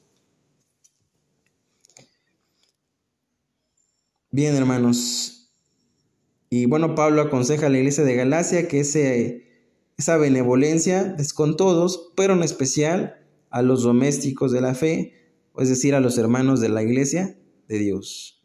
Bien, 4.32 4.56
hermanos. 4.56 5.54
Y 6.50 6.66
bueno, 6.66 6.96
Pablo 6.96 7.22
aconseja 7.22 7.68
a 7.68 7.70
la 7.70 7.78
iglesia 7.78 8.04
de 8.04 8.16
Galacia 8.16 8.68
que 8.68 8.82
ese 8.82 9.44
esa 9.98 10.18
benevolencia 10.18 11.16
es 11.20 11.34
con 11.34 11.56
todos, 11.56 12.12
pero 12.16 12.34
en 12.34 12.44
especial 12.44 13.24
a 13.52 13.62
los 13.62 13.84
domésticos 13.84 14.52
de 14.52 14.62
la 14.62 14.74
fe, 14.74 15.14
es 15.58 15.70
decir, 15.70 15.94
a 15.94 16.00
los 16.00 16.18
hermanos 16.18 16.60
de 16.60 16.70
la 16.70 16.82
iglesia 16.82 17.38
de 17.68 17.78
Dios. 17.78 18.44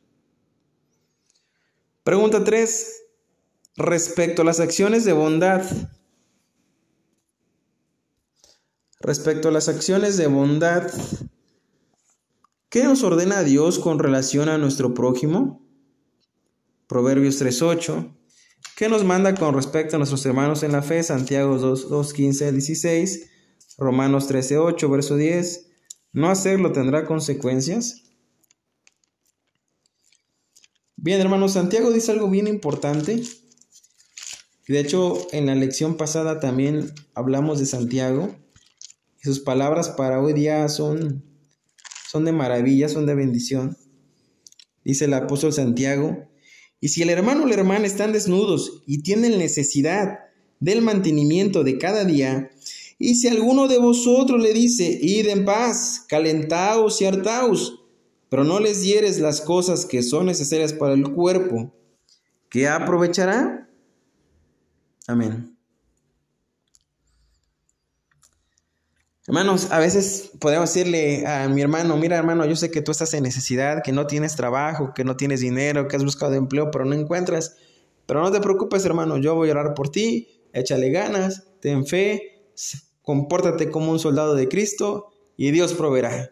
Pregunta 2.05 2.45
3. 2.45 3.03
Respecto 3.77 4.43
a 4.43 4.45
las 4.45 4.61
acciones 4.61 5.05
de 5.07 5.15
bondad. 5.15 5.65
Respecto 9.00 9.49
a 9.49 9.52
las 9.52 9.69
acciones 9.69 10.17
de 10.17 10.26
bondad, 10.26 10.90
¿qué 12.69 12.83
nos 12.85 13.05
ordena 13.05 13.45
Dios 13.45 13.78
con 13.78 13.99
relación 13.99 14.49
a 14.49 14.59
nuestro 14.59 14.93
prójimo? 14.93 15.64
Proverbios 16.88 17.40
3.8. 17.40 18.14
¿Qué 18.76 18.88
nos 18.88 19.05
manda 19.05 19.35
con 19.35 19.55
respecto 19.55 19.97
a 19.97 19.99
nuestros 19.99 20.25
hermanos 20.26 20.62
en 20.62 20.73
la 20.73 20.83
fe? 20.83 21.02
Santiago 21.02 21.59
2, 21.59 21.88
2 21.88 22.12
15 22.12 22.52
16, 22.52 23.31
Romanos 23.78 24.26
13, 24.26 24.59
8, 24.59 24.90
verso 24.90 25.17
10. 25.17 25.71
¿No 26.12 26.31
hacerlo 26.31 26.73
tendrá 26.73 27.05
consecuencias? 27.05 28.02
Bien, 30.97 31.21
hermanos, 31.21 31.52
Santiago 31.52 31.93
dice 31.93 32.11
algo 32.11 32.28
bien 32.28 32.49
importante. 32.49 33.23
De 34.67 34.81
hecho, 34.81 35.28
en 35.33 35.47
la 35.47 35.55
lección 35.55 35.97
pasada 35.97 36.40
también 36.40 36.93
hablamos 37.14 37.61
de 37.61 37.67
Santiago. 37.67 38.35
Y 39.21 39.25
sus 39.25 39.41
palabras 39.41 39.91
para 39.91 40.21
hoy 40.21 40.33
día 40.33 40.69
son, 40.69 41.25
son 42.11 42.25
de 42.25 42.33
maravilla, 42.33 42.89
son 42.89 43.07
de 43.07 43.15
bendición. 43.15 43.77
Dice 44.85 45.07
el 45.07 45.15
apóstol 45.15 45.53
Santiago, 45.53 46.29
y 46.81 46.89
si 46.89 47.03
el 47.03 47.11
hermano 47.11 47.45
o 47.45 47.47
la 47.47 47.55
hermana 47.55 47.87
están 47.87 48.13
desnudos 48.13 48.83
y 48.87 49.03
tienen 49.03 49.39
necesidad 49.39 50.21
del 50.61 50.83
mantenimiento 50.83 51.65
de 51.65 51.79
cada 51.79 52.05
día, 52.05 52.51
y 52.99 53.17
si 53.17 53.29
alguno 53.29 53.69
de 53.69 53.79
vosotros 53.79 54.41
le 54.41 54.53
dice, 54.53 54.99
id 55.01 55.29
en 55.29 55.45
paz, 55.45 56.05
calentaos 56.09 57.01
y 57.01 57.07
hartaos, 57.07 57.85
pero 58.29 58.45
no 58.45 58.61
les 58.61 58.83
dieres 58.83 59.21
las 59.21 59.41
cosas 59.41 59.87
que 59.87 60.03
son 60.03 60.27
necesarias 60.27 60.73
para 60.73 60.95
el 60.95 61.13
cuerpo, 61.13 61.73
¿qué 62.49 62.69
aprovechará? 62.69 63.69
Amén. 65.07 65.58
Hermanos, 69.28 69.70
a 69.73 69.78
veces 69.78 70.30
podemos 70.40 70.73
decirle 70.73 71.26
a 71.26 71.50
mi 71.50 71.61
hermano, 71.61 71.99
mira 71.99 72.16
hermano, 72.16 72.47
yo 72.47 72.56
sé 72.56 72.70
que 72.70 72.80
tú 72.80 72.92
estás 72.92 73.12
en 73.12 73.25
necesidad, 73.25 73.82
que 73.82 73.92
no 73.92 74.06
tienes 74.06 74.37
trabajo, 74.37 74.94
que 74.94 75.04
no 75.04 75.18
tienes 75.18 75.40
dinero, 75.40 75.87
que 75.87 75.97
has 75.97 76.02
buscado 76.02 76.32
empleo, 76.32 76.70
pero 76.70 76.87
no 76.87 76.94
encuentras. 76.94 77.56
Pero 78.06 78.23
no 78.23 78.32
te 78.32 78.40
preocupes 78.40 78.87
hermano, 78.87 79.18
yo 79.18 79.35
voy 79.35 79.50
a 79.50 79.52
orar 79.52 79.75
por 79.75 79.90
ti, 79.90 80.28
échale 80.54 80.88
ganas, 80.88 81.44
ten 81.61 81.87
fe, 81.87 82.49
compórtate 83.02 83.70
como 83.70 83.92
un 83.92 83.99
soldado 83.99 84.35
de 84.35 84.49
Cristo 84.49 85.11
y 85.37 85.50
Dios 85.50 85.75
proveerá. 85.75 86.30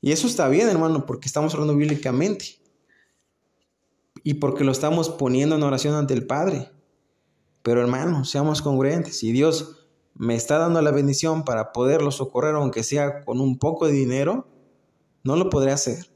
Y 0.00 0.12
eso 0.12 0.28
está 0.28 0.48
bien, 0.48 0.68
hermano, 0.68 1.04
porque 1.04 1.26
estamos 1.26 1.52
hablando 1.52 1.74
bíblicamente. 1.74 2.60
Y 4.22 4.34
porque 4.34 4.62
lo 4.62 4.70
estamos 4.70 5.10
poniendo 5.10 5.56
en 5.56 5.64
oración 5.64 5.96
ante 5.96 6.14
el 6.14 6.28
Padre. 6.28 6.70
Pero 7.64 7.80
hermano, 7.80 8.24
seamos 8.24 8.62
congruentes. 8.62 9.18
Si 9.18 9.32
Dios 9.32 9.87
me 10.18 10.34
está 10.34 10.58
dando 10.58 10.82
la 10.82 10.90
bendición 10.90 11.44
para 11.44 11.72
poderlo 11.72 12.10
socorrer, 12.10 12.54
aunque 12.54 12.82
sea 12.82 13.24
con 13.24 13.40
un 13.40 13.58
poco 13.58 13.86
de 13.86 13.92
dinero, 13.92 14.46
no 15.24 15.36
lo 15.36 15.48
podré 15.48 15.72
hacer. 15.72 16.10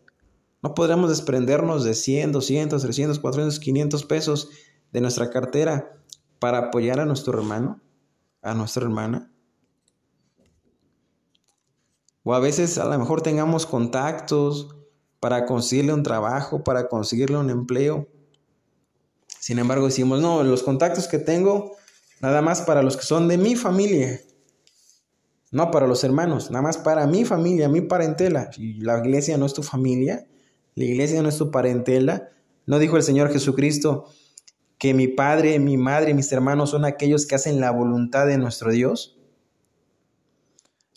No 0.62 0.74
podremos 0.74 1.08
desprendernos 1.08 1.84
de 1.84 1.94
100, 1.94 2.32
200, 2.32 2.82
300, 2.82 3.18
400, 3.18 3.58
500 3.58 4.04
pesos 4.04 4.50
de 4.92 5.00
nuestra 5.00 5.30
cartera 5.30 6.02
para 6.38 6.58
apoyar 6.58 7.00
a 7.00 7.06
nuestro 7.06 7.38
hermano 7.38 7.80
a 8.42 8.54
nuestra 8.54 8.82
hermana. 8.82 9.30
O 12.24 12.34
a 12.34 12.40
veces 12.40 12.78
a 12.78 12.84
lo 12.84 12.98
mejor 12.98 13.22
tengamos 13.22 13.66
contactos 13.66 14.76
para 15.20 15.46
conseguirle 15.46 15.94
un 15.94 16.02
trabajo, 16.02 16.62
para 16.62 16.88
conseguirle 16.88 17.36
un 17.36 17.50
empleo. 17.50 18.08
Sin 19.40 19.58
embargo, 19.58 19.86
decimos, 19.86 20.20
no, 20.20 20.42
los 20.42 20.62
contactos 20.62 21.08
que 21.08 21.18
tengo, 21.18 21.76
nada 22.22 22.40
más 22.40 22.62
para 22.62 22.82
los 22.82 22.96
que 22.96 23.02
son 23.02 23.28
de 23.28 23.36
mi 23.36 23.56
familia. 23.56 24.20
No 25.50 25.70
para 25.70 25.86
los 25.86 26.02
hermanos, 26.02 26.50
nada 26.50 26.62
más 26.62 26.78
para 26.78 27.06
mi 27.06 27.26
familia, 27.26 27.68
mi 27.68 27.82
parentela. 27.82 28.48
La 28.78 28.98
iglesia 28.98 29.36
no 29.36 29.44
es 29.44 29.52
tu 29.52 29.62
familia, 29.62 30.26
la 30.74 30.84
iglesia 30.84 31.22
no 31.22 31.28
es 31.28 31.36
tu 31.36 31.50
parentela. 31.50 32.30
No 32.64 32.78
dijo 32.78 32.96
el 32.96 33.02
Señor 33.02 33.30
Jesucristo, 33.30 34.06
que 34.82 34.94
mi 34.94 35.06
padre, 35.06 35.60
mi 35.60 35.76
madre 35.76 36.12
mis 36.12 36.32
hermanos 36.32 36.70
son 36.70 36.84
aquellos 36.84 37.24
que 37.24 37.36
hacen 37.36 37.60
la 37.60 37.70
voluntad 37.70 38.26
de 38.26 38.36
nuestro 38.36 38.72
Dios? 38.72 39.16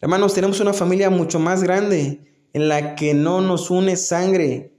Hermanos, 0.02 0.34
tenemos 0.34 0.60
una 0.60 0.74
familia 0.74 1.12
mucho 1.12 1.38
más 1.38 1.62
grande 1.62 2.48
en 2.54 2.68
la 2.68 2.96
que 2.96 3.14
no 3.14 3.42
nos 3.42 3.70
une 3.70 3.96
sangre 3.96 4.74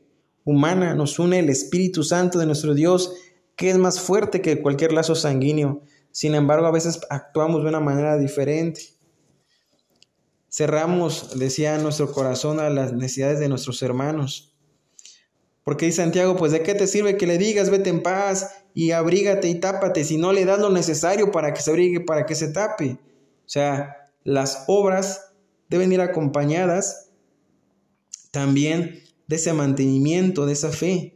humana, 0.45 0.97
nos 0.97 1.21
une 1.21 1.39
el 1.39 1.51
Espíritu 1.51 2.03
Santo 2.03 2.41
de 2.41 2.47
nuestro 2.47 2.75
Dios, 2.75 3.13
que 3.55 3.71
es 3.71 3.79
más 3.79 4.01
fuerte 4.01 4.41
que 4.41 4.61
cualquier 4.61 4.93
lazo 4.93 5.15
sanguíneo. 5.15 5.83
Sin 6.17 6.35
embargo, 6.35 6.65
a 6.65 6.71
veces 6.71 6.99
actuamos 7.11 7.63
de 7.63 7.69
una 7.69 7.79
manera 7.79 8.17
diferente. 8.17 8.81
Cerramos, 10.49 11.39
decía 11.39 11.77
nuestro 11.77 12.11
corazón, 12.11 12.59
a 12.59 12.71
las 12.71 12.95
necesidades 12.95 13.39
de 13.39 13.51
nuestros 13.51 13.83
hermanos. 13.83 14.57
Porque 15.63 15.85
dice 15.85 16.01
Santiago, 16.01 16.35
pues 16.35 16.53
de 16.53 16.63
qué 16.63 16.75
te 16.75 16.87
sirve 16.87 17.19
que 17.19 17.27
le 17.27 17.37
digas, 17.37 17.69
vete 17.69 17.91
en 17.91 18.03
paz 18.03 18.65
y 18.73 18.93
abrígate 18.93 19.51
y 19.51 19.57
tápate 19.57 20.05
si 20.05 20.17
no 20.17 20.33
le 20.33 20.47
das 20.47 20.59
lo 20.59 20.71
necesario 20.71 21.31
para 21.31 21.53
que 21.53 21.61
se 21.61 21.69
abrigue, 21.71 22.01
para 22.01 22.25
que 22.25 22.35
se 22.35 22.49
tape. 22.49 22.93
O 23.45 23.49
sea, 23.49 24.09
las 24.25 24.65
obras 24.69 25.35
deben 25.69 25.93
ir 25.93 26.01
acompañadas 26.01 27.11
también 28.31 29.03
de 29.27 29.37
ese 29.37 29.53
mantenimiento, 29.53 30.47
de 30.47 30.55
esa 30.55 30.71
fe. 30.71 31.16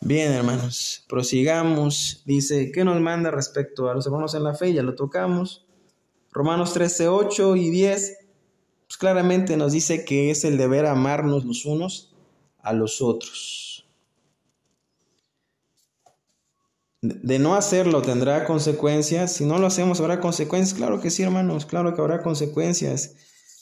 Bien, 0.00 0.32
hermanos, 0.32 1.04
prosigamos. 1.08 2.22
Dice, 2.24 2.72
¿qué 2.72 2.84
nos 2.84 3.00
manda 3.00 3.30
respecto 3.30 3.88
a 3.90 3.94
los 3.94 4.06
hermanos 4.06 4.34
en 4.34 4.44
la 4.44 4.54
fe? 4.54 4.72
Ya 4.72 4.82
lo 4.82 4.94
tocamos. 4.94 5.66
Romanos 6.32 6.72
13, 6.72 7.08
8 7.08 7.56
y 7.56 7.70
10 7.70 8.20
pues 8.90 8.98
claramente 8.98 9.56
nos 9.56 9.70
dice 9.70 10.04
que 10.04 10.32
es 10.32 10.44
el 10.44 10.58
deber 10.58 10.84
amarnos 10.84 11.44
los 11.44 11.64
unos 11.64 12.12
a 12.58 12.72
los 12.72 13.00
otros. 13.00 13.86
De 17.00 17.38
no 17.38 17.54
hacerlo 17.54 18.02
tendrá 18.02 18.44
consecuencias. 18.46 19.32
Si 19.32 19.44
no 19.44 19.58
lo 19.58 19.68
hacemos, 19.68 20.00
habrá 20.00 20.18
consecuencias. 20.18 20.76
Claro 20.76 21.00
que 21.00 21.10
sí, 21.10 21.22
hermanos, 21.22 21.66
claro 21.66 21.94
que 21.94 22.00
habrá 22.00 22.20
consecuencias. 22.20 23.14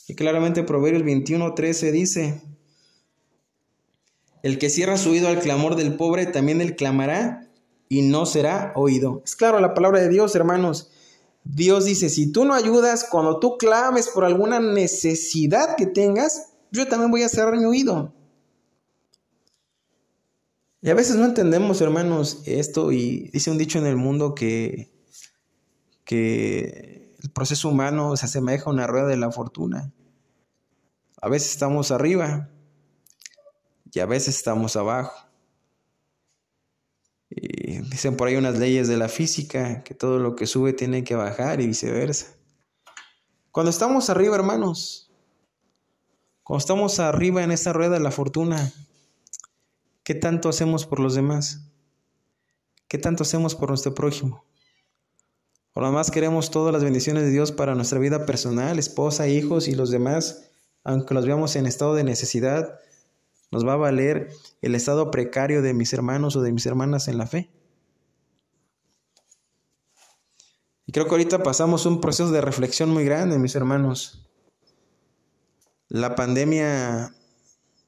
Y 0.07 0.15
claramente 0.15 0.63
Proverbios 0.63 1.03
21, 1.03 1.53
13 1.53 1.91
dice, 1.91 2.41
el 4.43 4.57
que 4.57 4.69
cierra 4.69 4.97
su 4.97 5.11
oído 5.11 5.27
al 5.27 5.39
clamor 5.39 5.75
del 5.75 5.95
pobre, 5.95 6.25
también 6.25 6.61
él 6.61 6.75
clamará 6.75 7.47
y 7.89 8.03
no 8.03 8.25
será 8.25 8.71
oído. 8.75 9.21
Es 9.25 9.35
claro 9.35 9.59
la 9.59 9.73
palabra 9.73 9.99
de 9.99 10.09
Dios, 10.09 10.35
hermanos. 10.35 10.91
Dios 11.43 11.85
dice, 11.85 12.09
si 12.09 12.31
tú 12.31 12.45
no 12.45 12.53
ayudas, 12.53 13.07
cuando 13.09 13.39
tú 13.39 13.57
clames 13.57 14.07
por 14.09 14.23
alguna 14.23 14.59
necesidad 14.59 15.75
que 15.75 15.87
tengas, 15.87 16.53
yo 16.71 16.87
también 16.87 17.11
voy 17.11 17.23
a 17.23 17.29
cerrar 17.29 17.57
mi 17.57 17.65
oído. 17.65 18.13
Y 20.81 20.89
a 20.89 20.93
veces 20.93 21.17
no 21.17 21.25
entendemos, 21.25 21.81
hermanos, 21.81 22.41
esto 22.45 22.91
y 22.91 23.29
dice 23.33 23.51
un 23.51 23.57
dicho 23.57 23.79
en 23.79 23.85
el 23.85 23.97
mundo 23.97 24.33
que, 24.33 24.91
que 26.05 27.15
el 27.21 27.31
proceso 27.31 27.67
humano 27.67 28.15
se 28.15 28.25
asemeja 28.25 28.65
a 28.65 28.73
una 28.73 28.87
rueda 28.87 29.07
de 29.07 29.17
la 29.17 29.31
fortuna. 29.31 29.91
A 31.21 31.27
veces 31.27 31.51
estamos 31.51 31.91
arriba 31.91 32.49
y 33.91 33.99
a 33.99 34.05
veces 34.05 34.35
estamos 34.37 34.75
abajo. 34.75 35.29
Y 37.29 37.79
dicen 37.81 38.17
por 38.17 38.27
ahí 38.27 38.35
unas 38.35 38.57
leyes 38.57 38.87
de 38.87 38.97
la 38.97 39.09
física, 39.09 39.83
que 39.83 39.93
todo 39.93 40.19
lo 40.19 40.35
que 40.35 40.47
sube 40.47 40.73
tiene 40.73 41.03
que 41.03 41.15
bajar 41.15 41.61
y 41.61 41.67
viceversa. 41.67 42.27
Cuando 43.51 43.69
estamos 43.69 44.09
arriba, 44.09 44.35
hermanos, 44.35 45.11
cuando 46.43 46.59
estamos 46.59 46.99
arriba 46.99 47.43
en 47.43 47.51
esta 47.51 47.73
rueda 47.73 47.93
de 47.93 47.99
la 47.99 48.11
fortuna, 48.11 48.71
¿qué 50.03 50.15
tanto 50.15 50.49
hacemos 50.49 50.85
por 50.85 50.99
los 50.99 51.15
demás? 51.15 51.69
¿Qué 52.87 52.97
tanto 52.97 53.23
hacemos 53.23 53.53
por 53.53 53.69
nuestro 53.69 53.93
prójimo? 53.93 54.45
Por 55.73 55.83
lo 55.83 55.91
más 55.91 56.09
queremos 56.09 56.49
todas 56.49 56.73
las 56.73 56.83
bendiciones 56.83 57.23
de 57.23 57.29
Dios 57.29 57.51
para 57.51 57.75
nuestra 57.75 57.99
vida 57.99 58.25
personal, 58.25 58.79
esposa, 58.79 59.27
hijos 59.27 59.67
y 59.67 59.75
los 59.75 59.91
demás, 59.91 60.49
aunque 60.83 61.13
los 61.13 61.25
veamos 61.25 61.55
en 61.55 61.67
estado 61.67 61.93
de 61.93 62.03
necesidad, 62.03 62.79
nos 63.51 63.65
va 63.65 63.73
a 63.73 63.77
valer 63.77 64.31
el 64.61 64.75
estado 64.75 65.11
precario 65.11 65.61
de 65.61 65.73
mis 65.73 65.93
hermanos 65.93 66.35
o 66.35 66.41
de 66.41 66.51
mis 66.51 66.65
hermanas 66.65 67.07
en 67.07 67.17
la 67.17 67.27
fe. 67.27 67.49
Y 70.85 70.91
creo 70.91 71.05
que 71.05 71.11
ahorita 71.11 71.43
pasamos 71.43 71.85
un 71.85 72.01
proceso 72.01 72.31
de 72.31 72.41
reflexión 72.41 72.89
muy 72.89 73.05
grande, 73.05 73.37
mis 73.37 73.55
hermanos. 73.55 74.27
La 75.87 76.15
pandemia 76.15 77.13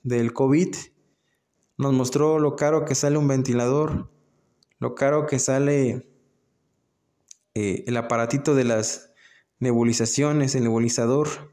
del 0.04 0.34
COVID 0.34 0.76
nos 1.78 1.94
mostró 1.94 2.40
lo 2.40 2.56
caro 2.56 2.86
que 2.86 2.96
sale 2.96 3.18
un 3.18 3.28
ventilador, 3.28 4.12
lo 4.80 4.96
caro 4.96 5.26
que 5.26 5.40
sale 5.40 6.12
eh, 7.54 7.84
el 7.88 7.98
aparatito 7.98 8.56
de 8.56 8.64
las 8.64 9.14
nebulizaciones, 9.60 10.56
el 10.56 10.64
nebulizador. 10.64 11.52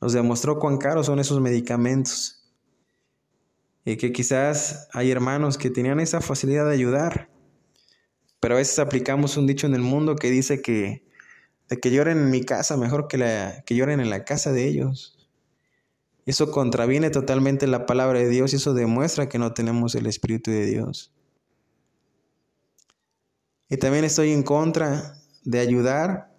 Nos 0.00 0.12
demostró 0.12 0.58
cuán 0.58 0.78
caros 0.78 1.06
son 1.06 1.18
esos 1.18 1.40
medicamentos 1.40 2.39
y 3.84 3.96
que 3.96 4.12
quizás 4.12 4.88
hay 4.92 5.10
hermanos 5.10 5.58
que 5.58 5.70
tenían 5.70 6.00
esa 6.00 6.20
facilidad 6.20 6.66
de 6.66 6.74
ayudar, 6.74 7.30
pero 8.40 8.54
a 8.54 8.58
veces 8.58 8.78
aplicamos 8.78 9.36
un 9.36 9.46
dicho 9.46 9.66
en 9.66 9.74
el 9.74 9.82
mundo 9.82 10.16
que 10.16 10.30
dice 10.30 10.62
que 10.62 11.04
de 11.70 11.78
que 11.78 11.92
lloren 11.92 12.18
en 12.18 12.30
mi 12.30 12.42
casa 12.42 12.76
mejor 12.76 13.06
que, 13.06 13.16
la, 13.16 13.62
que 13.64 13.76
lloren 13.76 14.00
en 14.00 14.10
la 14.10 14.24
casa 14.24 14.50
de 14.52 14.66
ellos. 14.66 15.16
Eso 16.26 16.50
contraviene 16.50 17.10
totalmente 17.10 17.66
la 17.68 17.86
palabra 17.86 18.18
de 18.18 18.28
Dios 18.28 18.52
y 18.52 18.56
eso 18.56 18.74
demuestra 18.74 19.28
que 19.28 19.38
no 19.38 19.54
tenemos 19.54 19.94
el 19.94 20.06
Espíritu 20.06 20.50
de 20.50 20.66
Dios. 20.66 21.14
Y 23.68 23.76
también 23.76 24.04
estoy 24.04 24.32
en 24.32 24.42
contra 24.42 25.14
de 25.44 25.60
ayudar 25.60 26.36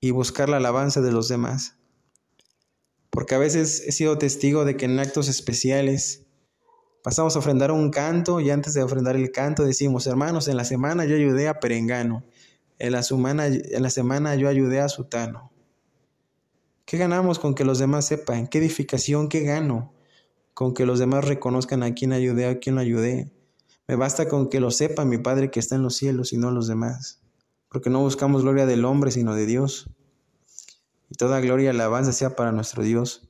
y 0.00 0.12
buscar 0.12 0.48
la 0.48 0.56
alabanza 0.56 1.02
de 1.02 1.12
los 1.12 1.28
demás. 1.28 1.76
Porque 3.10 3.34
a 3.34 3.38
veces 3.38 3.82
he 3.86 3.92
sido 3.92 4.16
testigo 4.16 4.64
de 4.64 4.78
que 4.78 4.86
en 4.86 4.98
actos 4.98 5.28
especiales 5.28 6.26
Pasamos 7.02 7.36
a 7.36 7.38
ofrendar 7.38 7.70
un 7.70 7.90
canto 7.90 8.40
y 8.40 8.50
antes 8.50 8.74
de 8.74 8.82
ofrendar 8.82 9.16
el 9.16 9.30
canto 9.30 9.64
decimos, 9.64 10.06
hermanos, 10.06 10.48
en 10.48 10.56
la 10.56 10.64
semana 10.64 11.04
yo 11.04 11.14
ayudé 11.14 11.48
a 11.48 11.60
Perengano, 11.60 12.24
en 12.78 12.92
la, 12.92 13.02
semana, 13.02 13.46
en 13.46 13.82
la 13.82 13.90
semana 13.90 14.34
yo 14.34 14.48
ayudé 14.48 14.80
a 14.80 14.88
Sutano. 14.88 15.52
¿Qué 16.84 16.96
ganamos 16.96 17.38
con 17.38 17.54
que 17.54 17.64
los 17.64 17.78
demás 17.78 18.06
sepan? 18.06 18.46
¿Qué 18.46 18.58
edificación, 18.58 19.28
qué 19.28 19.40
gano? 19.40 19.92
Con 20.54 20.74
que 20.74 20.86
los 20.86 20.98
demás 20.98 21.26
reconozcan 21.26 21.82
a 21.82 21.94
quién 21.94 22.12
ayudé, 22.12 22.46
a 22.46 22.58
quién 22.58 22.74
lo 22.76 22.80
ayudé. 22.80 23.30
Me 23.86 23.94
basta 23.94 24.28
con 24.28 24.48
que 24.48 24.58
lo 24.58 24.70
sepa 24.70 25.04
mi 25.04 25.18
Padre 25.18 25.50
que 25.50 25.60
está 25.60 25.76
en 25.76 25.82
los 25.82 25.96
cielos 25.96 26.32
y 26.32 26.38
no 26.38 26.50
los 26.50 26.66
demás. 26.66 27.20
Porque 27.68 27.90
no 27.90 28.00
buscamos 28.00 28.42
gloria 28.42 28.66
del 28.66 28.84
hombre, 28.84 29.10
sino 29.10 29.34
de 29.34 29.46
Dios. 29.46 29.90
Y 31.10 31.14
toda 31.14 31.40
gloria 31.40 31.66
y 31.66 31.68
alabanza 31.68 32.12
sea 32.12 32.36
para 32.36 32.52
nuestro 32.52 32.82
Dios. 32.82 33.27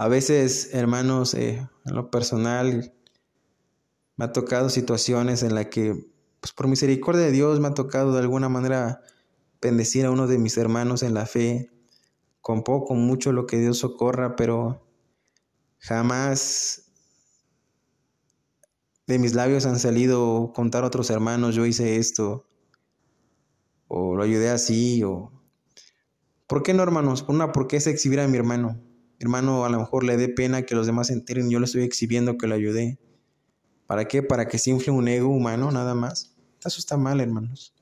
A 0.00 0.08
veces, 0.08 0.70
hermanos, 0.72 1.34
eh, 1.34 1.68
en 1.84 1.94
lo 1.94 2.10
personal, 2.10 2.94
me 4.16 4.24
ha 4.24 4.32
tocado 4.32 4.70
situaciones 4.70 5.42
en 5.42 5.54
las 5.54 5.66
que, 5.66 5.94
pues 6.40 6.54
por 6.54 6.68
misericordia 6.68 7.20
de 7.20 7.32
Dios, 7.32 7.60
me 7.60 7.68
ha 7.68 7.74
tocado 7.74 8.14
de 8.14 8.20
alguna 8.20 8.48
manera 8.48 9.02
bendecir 9.60 10.06
a 10.06 10.10
uno 10.10 10.26
de 10.26 10.38
mis 10.38 10.56
hermanos 10.56 11.02
en 11.02 11.12
la 11.12 11.26
fe, 11.26 11.70
con 12.40 12.64
poco, 12.64 12.94
mucho 12.94 13.32
lo 13.32 13.46
que 13.46 13.58
Dios 13.58 13.76
socorra, 13.76 14.36
pero 14.36 14.88
jamás 15.80 16.90
de 19.06 19.18
mis 19.18 19.34
labios 19.34 19.66
han 19.66 19.78
salido 19.78 20.52
contar 20.54 20.82
a 20.84 20.86
otros 20.86 21.10
hermanos, 21.10 21.54
yo 21.54 21.66
hice 21.66 21.96
esto, 21.96 22.46
o 23.86 24.16
lo 24.16 24.22
ayudé 24.22 24.48
así, 24.48 25.02
o... 25.04 25.30
¿Por 26.46 26.62
qué 26.62 26.72
no, 26.72 26.82
hermanos? 26.82 27.26
Una, 27.28 27.52
¿por 27.52 27.66
qué 27.66 27.76
exhibir 27.76 28.20
a 28.20 28.28
mi 28.28 28.38
hermano? 28.38 28.80
Hermano 29.20 29.64
a 29.64 29.68
lo 29.68 29.78
mejor 29.78 30.02
le 30.02 30.16
dé 30.16 30.28
pena 30.28 30.62
que 30.62 30.74
los 30.74 30.86
demás 30.86 31.08
se 31.08 31.12
enteren, 31.12 31.50
yo 31.50 31.60
le 31.60 31.66
estoy 31.66 31.82
exhibiendo 31.82 32.38
que 32.38 32.46
lo 32.46 32.54
ayudé. 32.54 32.98
¿Para 33.86 34.06
qué? 34.06 34.22
Para 34.22 34.48
que 34.48 34.58
se 34.58 34.70
infle 34.70 34.92
un 34.92 35.06
ego 35.08 35.28
humano, 35.28 35.70
nada 35.70 35.94
más. 35.94 36.34
Eso 36.64 36.78
está 36.78 36.96
mal, 36.96 37.20
hermanos. 37.20 37.74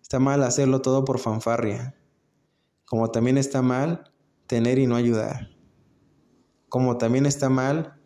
Está 0.00 0.20
mal 0.20 0.42
hacerlo 0.44 0.80
todo 0.80 1.04
por 1.04 1.18
fanfarria. 1.18 1.94
Como 2.84 3.10
también 3.10 3.36
está 3.36 3.62
mal 3.62 4.12
tener 4.46 4.78
y 4.78 4.86
no 4.86 4.94
ayudar. 4.94 5.50
Como 6.68 6.98
también 6.98 7.26
está 7.26 7.48
mal 7.48 8.00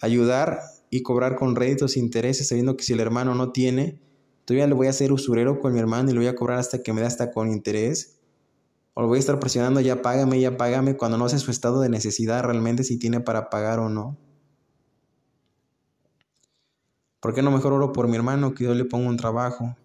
ayudar 0.00 0.60
y 0.90 1.02
cobrar 1.02 1.36
con 1.36 1.54
réditos 1.54 1.96
e 1.96 2.00
intereses 2.00 2.48
sabiendo 2.48 2.76
que 2.76 2.84
si 2.84 2.94
el 2.94 3.00
hermano 3.00 3.34
no 3.34 3.52
tiene, 3.52 4.00
todavía 4.46 4.66
le 4.66 4.74
voy 4.74 4.86
a 4.86 4.90
hacer 4.90 5.12
usurero 5.12 5.60
con 5.60 5.74
mi 5.74 5.80
hermano 5.80 6.10
y 6.10 6.12
le 6.14 6.20
voy 6.20 6.28
a 6.28 6.34
cobrar 6.34 6.58
hasta 6.58 6.82
que 6.82 6.92
me 6.92 7.02
dé 7.02 7.06
hasta 7.06 7.30
con 7.30 7.50
interés. 7.50 8.15
O 8.98 9.02
lo 9.02 9.08
voy 9.08 9.18
a 9.18 9.20
estar 9.20 9.38
presionando, 9.38 9.78
ya 9.82 10.00
págame, 10.00 10.40
ya 10.40 10.56
págame, 10.56 10.96
cuando 10.96 11.18
no 11.18 11.28
sé 11.28 11.38
su 11.38 11.50
estado 11.50 11.82
de 11.82 11.90
necesidad 11.90 12.42
realmente 12.42 12.82
si 12.82 12.98
tiene 12.98 13.20
para 13.20 13.50
pagar 13.50 13.78
o 13.78 13.90
no. 13.90 14.16
¿Por 17.20 17.34
qué 17.34 17.42
no 17.42 17.50
mejor 17.50 17.74
oro 17.74 17.92
por 17.92 18.08
mi 18.08 18.16
hermano 18.16 18.54
que 18.54 18.64
Dios 18.64 18.74
le 18.74 18.86
ponga 18.86 19.10
un 19.10 19.18
trabajo? 19.18 19.76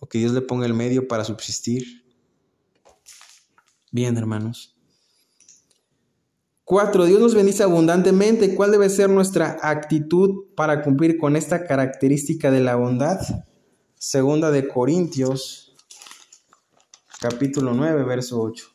O 0.00 0.06
que 0.06 0.18
Dios 0.18 0.32
le 0.32 0.42
ponga 0.42 0.66
el 0.66 0.74
medio 0.74 1.08
para 1.08 1.24
subsistir. 1.24 2.04
Bien, 3.90 4.14
hermanos. 4.18 4.76
Cuatro, 6.62 7.06
Dios 7.06 7.22
nos 7.22 7.34
bendice 7.34 7.62
abundantemente. 7.62 8.54
¿Cuál 8.54 8.72
debe 8.72 8.90
ser 8.90 9.08
nuestra 9.08 9.56
actitud 9.62 10.44
para 10.54 10.82
cumplir 10.82 11.16
con 11.16 11.36
esta 11.36 11.66
característica 11.66 12.50
de 12.50 12.60
la 12.60 12.76
bondad? 12.76 13.18
Segunda 13.96 14.50
de 14.50 14.68
Corintios, 14.68 15.69
capítulo 17.20 17.74
9, 17.74 18.02
verso 18.04 18.40
8. 18.40 18.66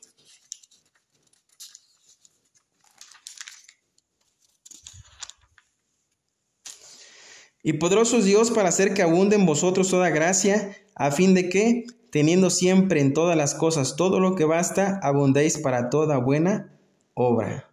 Y 7.63 7.73
poderoso 7.73 8.17
es 8.17 8.25
Dios 8.25 8.51
para 8.51 8.69
hacer 8.69 8.93
que 8.93 9.01
abunde 9.01 9.35
en 9.35 9.47
vosotros 9.47 9.89
toda 9.89 10.11
gracia, 10.11 10.77
a 10.93 11.09
fin 11.09 11.33
de 11.33 11.49
que, 11.49 11.85
teniendo 12.11 12.51
siempre 12.51 13.01
en 13.01 13.13
todas 13.13 13.35
las 13.35 13.55
cosas 13.55 13.95
todo 13.95 14.19
lo 14.19 14.35
que 14.35 14.45
basta, 14.45 14.99
abundéis 15.01 15.57
para 15.57 15.89
toda 15.89 16.19
buena 16.19 16.77
obra. 17.15 17.67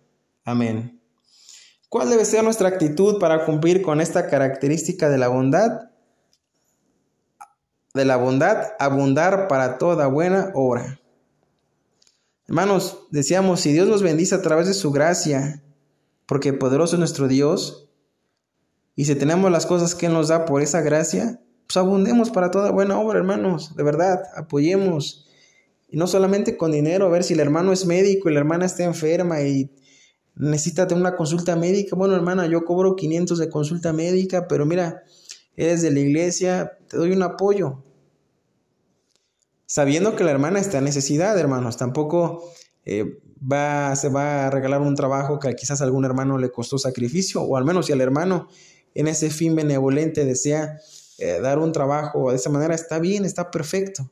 Amén. 0.44 0.98
¿Cuál 1.90 2.08
debe 2.08 2.24
ser 2.24 2.42
nuestra 2.42 2.68
actitud 2.68 3.18
para 3.18 3.44
cumplir 3.44 3.82
con 3.82 4.00
esta 4.00 4.28
característica 4.28 5.10
de 5.10 5.18
la 5.18 5.28
bondad? 5.28 5.91
De 7.94 8.04
la 8.04 8.16
bondad, 8.16 8.68
abundar 8.78 9.48
para 9.48 9.78
toda 9.78 10.06
buena 10.06 10.50
obra. 10.54 11.00
Hermanos, 12.48 13.06
decíamos, 13.10 13.60
si 13.60 13.72
Dios 13.72 13.88
nos 13.88 14.02
bendice 14.02 14.34
a 14.34 14.42
través 14.42 14.66
de 14.66 14.74
su 14.74 14.90
gracia, 14.92 15.62
porque 16.26 16.52
poderoso 16.52 16.96
es 16.96 16.98
nuestro 16.98 17.28
Dios, 17.28 17.90
y 18.94 19.04
si 19.04 19.14
tenemos 19.14 19.50
las 19.50 19.66
cosas 19.66 19.94
que 19.94 20.06
Él 20.06 20.12
nos 20.12 20.28
da 20.28 20.44
por 20.44 20.62
esa 20.62 20.80
gracia, 20.80 21.40
pues 21.66 21.76
abundemos 21.76 22.30
para 22.30 22.50
toda 22.50 22.70
buena 22.70 22.98
obra, 22.98 23.18
hermanos, 23.18 23.74
de 23.76 23.82
verdad, 23.82 24.22
apoyemos. 24.36 25.26
Y 25.88 25.96
no 25.96 26.06
solamente 26.06 26.56
con 26.56 26.72
dinero, 26.72 27.06
a 27.06 27.10
ver 27.10 27.24
si 27.24 27.34
el 27.34 27.40
hermano 27.40 27.72
es 27.72 27.86
médico 27.86 28.28
y 28.28 28.32
la 28.34 28.40
hermana 28.40 28.66
está 28.66 28.84
enferma 28.84 29.42
y 29.42 29.70
necesita 30.34 30.86
una 30.94 31.16
consulta 31.16 31.56
médica. 31.56 31.96
Bueno, 31.96 32.14
hermana, 32.14 32.46
yo 32.46 32.64
cobro 32.64 32.96
500 32.96 33.38
de 33.38 33.48
consulta 33.48 33.92
médica, 33.92 34.48
pero 34.48 34.66
mira, 34.66 35.02
eres 35.56 35.82
de 35.82 35.90
la 35.90 36.00
iglesia, 36.00 36.78
te 36.92 36.96
doy 36.96 37.10
un 37.10 37.24
apoyo. 37.24 37.82
Sabiendo 39.66 40.14
que 40.14 40.22
la 40.22 40.30
hermana 40.30 40.60
está 40.60 40.78
en 40.78 40.84
necesidad, 40.84 41.36
hermanos, 41.36 41.76
tampoco 41.76 42.52
eh, 42.84 43.18
va, 43.40 43.96
se 43.96 44.10
va 44.10 44.46
a 44.46 44.50
regalar 44.50 44.80
un 44.80 44.94
trabajo 44.94 45.40
que 45.40 45.52
quizás 45.54 45.80
a 45.80 45.84
algún 45.84 46.04
hermano 46.04 46.38
le 46.38 46.52
costó 46.52 46.78
sacrificio, 46.78 47.42
o 47.42 47.56
al 47.56 47.64
menos 47.64 47.86
si 47.86 47.92
al 47.92 48.00
hermano 48.00 48.48
en 48.94 49.08
ese 49.08 49.30
fin 49.30 49.56
benevolente 49.56 50.24
desea 50.24 50.78
eh, 51.18 51.40
dar 51.40 51.58
un 51.58 51.72
trabajo 51.72 52.30
de 52.30 52.36
esa 52.36 52.50
manera, 52.50 52.76
está 52.76 53.00
bien, 53.00 53.24
está 53.24 53.50
perfecto. 53.50 54.08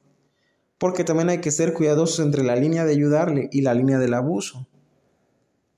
Porque 0.79 1.05
también 1.05 1.29
hay 1.29 1.39
que 1.39 1.53
ser 1.53 1.73
cuidadosos 1.73 2.19
entre 2.19 2.43
la 2.43 2.57
línea 2.57 2.85
de 2.85 2.93
ayudarle 2.93 3.49
y 3.53 3.61
la 3.61 3.75
línea 3.75 3.99
del 3.99 4.15
abuso 4.15 4.67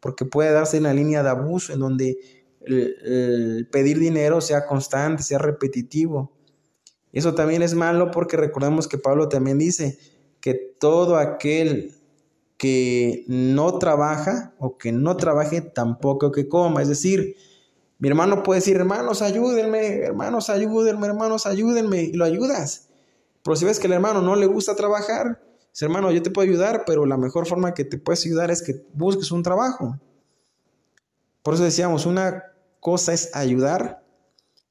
porque 0.03 0.25
puede 0.25 0.51
darse 0.51 0.79
en 0.79 0.83
la 0.83 0.93
línea 0.93 1.23
de 1.23 1.31
abuso, 1.31 1.73
en 1.73 1.79
donde 1.79 2.19
el, 2.61 3.69
pedir 3.71 4.01
dinero 4.01 4.41
sea 4.41 4.67
constante, 4.67 5.23
sea 5.23 5.38
repetitivo. 5.38 6.33
Eso 7.12 7.35
también 7.35 7.62
es 7.62 7.75
malo 7.75 8.11
porque 8.11 8.37
recordemos 8.37 8.88
que 8.88 8.98
Pablo 8.98 9.29
también 9.29 9.59
dice 9.59 9.98
que 10.40 10.55
todo 10.55 11.16
aquel 11.16 11.94
que 12.57 13.25
no 13.27 13.79
trabaja 13.79 14.55
o 14.59 14.79
que 14.79 14.92
no 14.92 15.16
trabaje 15.16 15.61
tampoco 15.61 16.33
que 16.33 16.48
coma. 16.48 16.81
Es 16.81 16.88
decir, 16.88 17.37
mi 17.98 18.09
hermano 18.09 18.42
puede 18.42 18.61
decir, 18.61 18.77
hermanos, 18.77 19.20
ayúdenme, 19.20 19.98
hermanos, 19.98 20.48
ayúdenme, 20.48 21.07
hermanos, 21.07 21.46
ayúdenme, 21.46 22.03
y 22.03 22.12
lo 22.12 22.25
ayudas. 22.25 22.88
Pero 23.42 23.57
si 23.57 23.64
ves 23.64 23.79
que 23.79 23.88
el 23.88 23.92
hermano 23.92 24.22
no 24.22 24.37
le 24.37 24.46
gusta 24.46 24.75
trabajar, 24.75 25.40
hermano, 25.81 26.11
yo 26.12 26.22
te 26.22 26.31
puedo 26.31 26.48
ayudar, 26.48 26.85
pero 26.87 27.07
la 27.07 27.16
mejor 27.16 27.46
forma 27.46 27.75
que 27.75 27.85
te 27.85 27.98
puedes 27.98 28.25
ayudar 28.27 28.51
es 28.51 28.62
que 28.62 28.85
busques 28.92 29.31
un 29.33 29.42
trabajo. 29.42 29.98
Por 31.42 31.55
eso 31.55 31.64
decíamos, 31.64 32.07
una 32.07 32.44
cosa 32.81 33.12
es 33.12 33.35
ayudar 33.35 34.02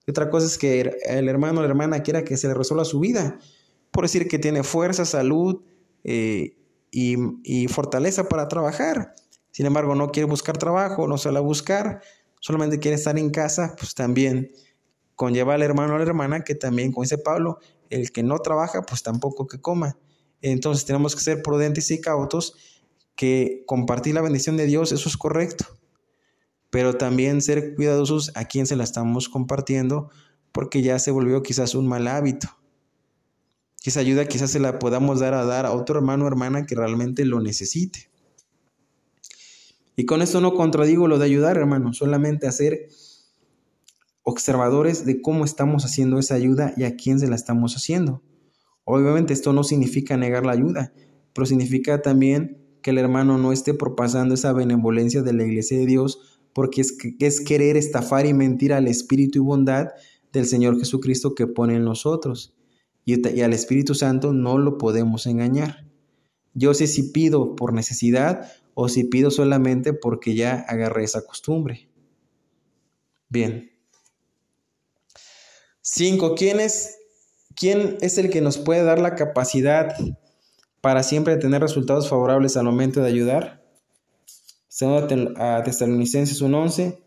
otra 0.07 0.29
cosa 0.29 0.47
es 0.47 0.57
que 0.57 0.81
el 1.05 1.29
hermano 1.29 1.59
o 1.59 1.61
la 1.61 1.69
hermana 1.69 2.03
quiera 2.03 2.23
que 2.23 2.37
se 2.37 2.47
le 2.47 2.53
resuelva 2.53 2.85
su 2.85 2.99
vida. 2.99 3.39
Por 3.91 4.05
decir 4.05 4.27
que 4.27 4.39
tiene 4.39 4.63
fuerza, 4.63 5.05
salud 5.05 5.61
eh, 6.03 6.57
y, 6.91 7.67
fortaleza 7.67 8.27
para 8.27 8.47
trabajar. 8.47 9.13
Sin 9.51 9.65
embargo, 9.65 9.95
no 9.95 10.11
quiere 10.11 10.27
buscar 10.27 10.57
trabajo, 10.57 11.07
no 11.07 11.17
suele 11.17 11.39
buscar, 11.39 12.01
solamente 12.39 12.79
quiere 12.79 12.95
estar 12.95 13.17
en 13.17 13.29
casa, 13.29 13.75
pues 13.77 13.93
también 13.93 14.51
conlleva 15.15 15.53
al 15.53 15.61
hermano 15.61 15.95
o 15.95 15.97
la 15.97 16.03
hermana 16.03 16.43
que 16.43 16.55
también, 16.55 16.91
como 16.91 17.03
dice 17.03 17.17
Pablo, 17.17 17.59
el 17.89 18.11
que 18.11 18.23
no 18.23 18.39
trabaja, 18.39 18.81
pues 18.83 19.03
tampoco 19.03 19.47
que 19.47 19.59
coma. 19.59 19.97
Entonces 20.41 20.85
tenemos 20.85 21.15
que 21.15 21.21
ser 21.21 21.43
prudentes 21.43 21.91
y 21.91 22.01
cautos, 22.01 22.55
que 23.15 23.63
compartir 23.67 24.15
la 24.15 24.21
bendición 24.21 24.57
de 24.57 24.65
Dios, 24.65 24.91
eso 24.91 25.09
es 25.09 25.17
correcto. 25.17 25.65
Pero 26.71 26.97
también 26.97 27.41
ser 27.41 27.75
cuidadosos 27.75 28.31
a 28.33 28.45
quien 28.45 28.65
se 28.65 28.75
la 28.75 28.83
estamos 28.83 29.29
compartiendo, 29.29 30.09
porque 30.51 30.81
ya 30.81 30.97
se 30.97 31.11
volvió 31.11 31.43
quizás 31.43 31.75
un 31.75 31.87
mal 31.87 32.07
hábito. 32.07 32.47
esa 33.83 33.99
ayuda 33.99 34.25
quizás 34.25 34.49
se 34.51 34.59
la 34.59 34.79
podamos 34.79 35.19
dar 35.19 35.35
a 35.35 35.45
dar 35.45 35.65
a 35.67 35.71
otro 35.73 35.97
hermano 35.99 36.25
o 36.25 36.27
hermana 36.27 36.65
que 36.65 36.75
realmente 36.75 37.25
lo 37.25 37.39
necesite. 37.39 38.09
Y 39.95 40.05
con 40.05 40.21
esto 40.21 40.41
no 40.41 40.55
contradigo 40.55 41.07
lo 41.07 41.19
de 41.19 41.25
ayudar, 41.25 41.57
hermano, 41.57 41.93
solamente 41.93 42.47
hacer 42.47 42.87
observadores 44.23 45.05
de 45.05 45.21
cómo 45.21 45.45
estamos 45.45 45.85
haciendo 45.85 46.19
esa 46.19 46.35
ayuda 46.35 46.73
y 46.77 46.83
a 46.83 46.95
quién 46.95 47.19
se 47.19 47.27
la 47.27 47.35
estamos 47.35 47.75
haciendo. 47.75 48.23
Obviamente 48.83 49.33
esto 49.33 49.53
no 49.53 49.63
significa 49.63 50.17
negar 50.17 50.45
la 50.45 50.53
ayuda, 50.53 50.93
pero 51.33 51.45
significa 51.45 52.01
también 52.01 52.61
que 52.81 52.91
el 52.91 52.97
hermano 52.97 53.37
no 53.37 53.51
esté 53.51 53.73
propasando 53.73 54.33
esa 54.33 54.53
benevolencia 54.53 55.21
de 55.21 55.33
la 55.33 55.45
iglesia 55.45 55.77
de 55.77 55.85
Dios, 55.85 56.40
porque 56.53 56.81
es, 56.81 56.97
es 57.19 57.41
querer 57.41 57.77
estafar 57.77 58.25
y 58.25 58.33
mentir 58.33 58.73
al 58.73 58.87
Espíritu 58.87 59.39
y 59.39 59.41
bondad 59.41 59.89
del 60.31 60.45
Señor 60.45 60.79
Jesucristo 60.79 61.35
que 61.35 61.47
pone 61.47 61.75
en 61.75 61.83
nosotros. 61.83 62.53
Y, 63.05 63.41
al 63.41 63.53
Espíritu 63.53 63.95
Santo 63.95 64.33
no 64.33 64.57
lo 64.57 64.77
podemos 64.77 65.25
engañar. 65.25 65.85
Yo 66.53 66.73
sé 66.73 66.87
si 66.87 67.11
pido 67.11 67.55
por 67.55 67.73
necesidad 67.73 68.51
o 68.73 68.89
si 68.89 69.05
pido 69.05 69.31
solamente 69.31 69.93
porque 69.93 70.35
ya 70.35 70.65
agarré 70.67 71.03
esa 71.03 71.25
costumbre. 71.25 71.89
Bien. 73.29 73.71
Cinco, 75.81 76.35
¿quién 76.35 76.59
es, 76.59 76.97
¿quién 77.55 77.97
es 78.01 78.17
el 78.17 78.29
que 78.29 78.41
nos 78.41 78.57
puede 78.57 78.83
dar 78.83 78.99
la 78.99 79.15
capacidad 79.15 79.95
para 80.79 81.03
siempre 81.03 81.37
tener 81.37 81.61
resultados 81.61 82.09
favorables 82.09 82.55
al 82.55 82.65
momento 82.65 83.01
de 83.01 83.07
ayudar? 83.07 83.60
Segundo 84.73 85.33
a 85.35 85.61
Tesalonicenses 85.63 86.41
1.11, 86.41 86.97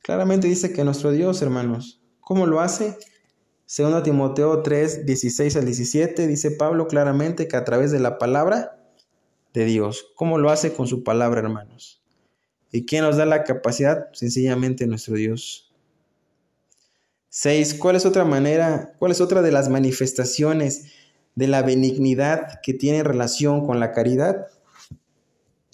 claramente 0.00 0.48
dice 0.48 0.72
que 0.72 0.82
nuestro 0.82 1.12
Dios, 1.12 1.42
hermanos, 1.42 2.00
¿cómo 2.20 2.46
lo 2.46 2.60
hace? 2.60 2.96
Segundo 3.66 4.02
Timoteo 4.02 4.62
3, 4.62 5.04
16 5.04 5.56
al 5.56 5.66
17, 5.66 6.26
dice 6.26 6.52
Pablo 6.52 6.86
claramente 6.86 7.48
que 7.48 7.56
a 7.58 7.64
través 7.64 7.92
de 7.92 8.00
la 8.00 8.16
palabra 8.16 8.78
de 9.52 9.66
Dios. 9.66 10.06
¿Cómo 10.14 10.38
lo 10.38 10.48
hace 10.48 10.72
con 10.72 10.86
su 10.86 11.04
palabra, 11.04 11.40
hermanos? 11.40 12.02
¿Y 12.72 12.86
quién 12.86 13.04
nos 13.04 13.18
da 13.18 13.26
la 13.26 13.44
capacidad? 13.44 14.06
Sencillamente 14.14 14.86
nuestro 14.86 15.16
Dios. 15.16 15.70
6. 17.28 17.74
¿Cuál 17.74 17.96
es 17.96 18.06
otra 18.06 18.24
manera, 18.24 18.94
cuál 18.98 19.12
es 19.12 19.20
otra 19.20 19.42
de 19.42 19.52
las 19.52 19.68
manifestaciones 19.68 20.94
de 21.34 21.46
la 21.46 21.60
benignidad 21.60 22.58
que 22.62 22.72
tiene 22.72 23.02
relación 23.02 23.66
con 23.66 23.80
la 23.80 23.92
caridad? 23.92 24.46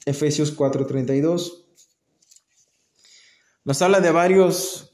Efesios 0.05 0.57
4:32. 0.57 1.65
Nos 3.65 3.81
habla 3.83 4.01
de 4.01 4.11
varios 4.11 4.93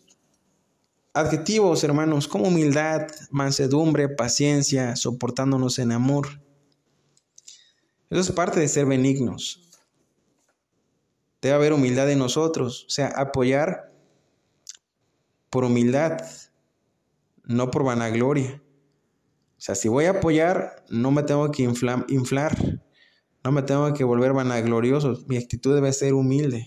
adjetivos, 1.14 1.82
hermanos, 1.84 2.28
como 2.28 2.48
humildad, 2.48 3.08
mansedumbre, 3.30 4.08
paciencia, 4.08 4.94
soportándonos 4.94 5.78
en 5.78 5.92
amor. 5.92 6.28
Eso 8.10 8.20
es 8.20 8.32
parte 8.32 8.60
de 8.60 8.68
ser 8.68 8.86
benignos. 8.86 9.62
Debe 11.40 11.54
haber 11.54 11.72
humildad 11.72 12.10
en 12.10 12.18
nosotros, 12.18 12.84
o 12.86 12.90
sea, 12.90 13.08
apoyar 13.08 13.92
por 15.50 15.64
humildad, 15.64 16.20
no 17.44 17.70
por 17.70 17.84
vanagloria. 17.84 18.62
O 19.56 19.60
sea, 19.60 19.74
si 19.74 19.88
voy 19.88 20.04
a 20.04 20.10
apoyar, 20.10 20.84
no 20.88 21.10
me 21.10 21.22
tengo 21.22 21.50
que 21.50 21.62
inflar, 21.64 22.06
no 23.48 23.52
me 23.52 23.62
tengo 23.62 23.90
que 23.94 24.04
volver 24.04 24.34
vanaglorioso. 24.34 25.24
Mi 25.26 25.38
actitud 25.38 25.74
debe 25.74 25.90
ser 25.94 26.12
humilde. 26.12 26.66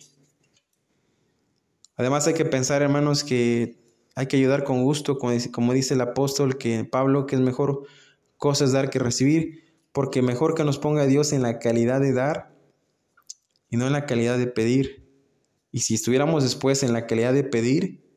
Además 1.96 2.26
hay 2.26 2.34
que 2.34 2.44
pensar, 2.44 2.82
hermanos, 2.82 3.24
que 3.24 3.78
hay 4.16 4.26
que 4.26 4.38
ayudar 4.38 4.64
con 4.64 4.84
gusto, 4.84 5.20
como 5.20 5.32
dice, 5.32 5.94
el 5.94 6.02
apóstol 6.02 6.58
que 6.58 6.84
Pablo, 6.84 7.28
que 7.28 7.36
es 7.36 7.42
mejor 7.42 7.84
cosas 8.38 8.72
dar 8.72 8.90
que 8.90 8.98
recibir, 8.98 9.76
porque 9.92 10.24
mejor 10.24 10.56
que 10.56 10.64
nos 10.64 10.80
ponga 10.80 11.06
Dios 11.06 11.34
en 11.34 11.44
la 11.44 11.60
calidad 11.60 12.02
de 12.02 12.14
dar 12.14 12.58
y 13.70 13.78
no 13.78 13.86
en 13.86 13.94
la 13.94 14.08
calidad 14.08 14.40
de 14.40 14.48
pedir. 14.48 15.08
Y 15.72 15.82
si 15.82 15.94
estuviéramos 15.94 16.42
después 16.42 16.82
en 16.82 16.94
la 16.94 17.06
calidad 17.06 17.32
de 17.32 17.44
pedir, 17.44 18.10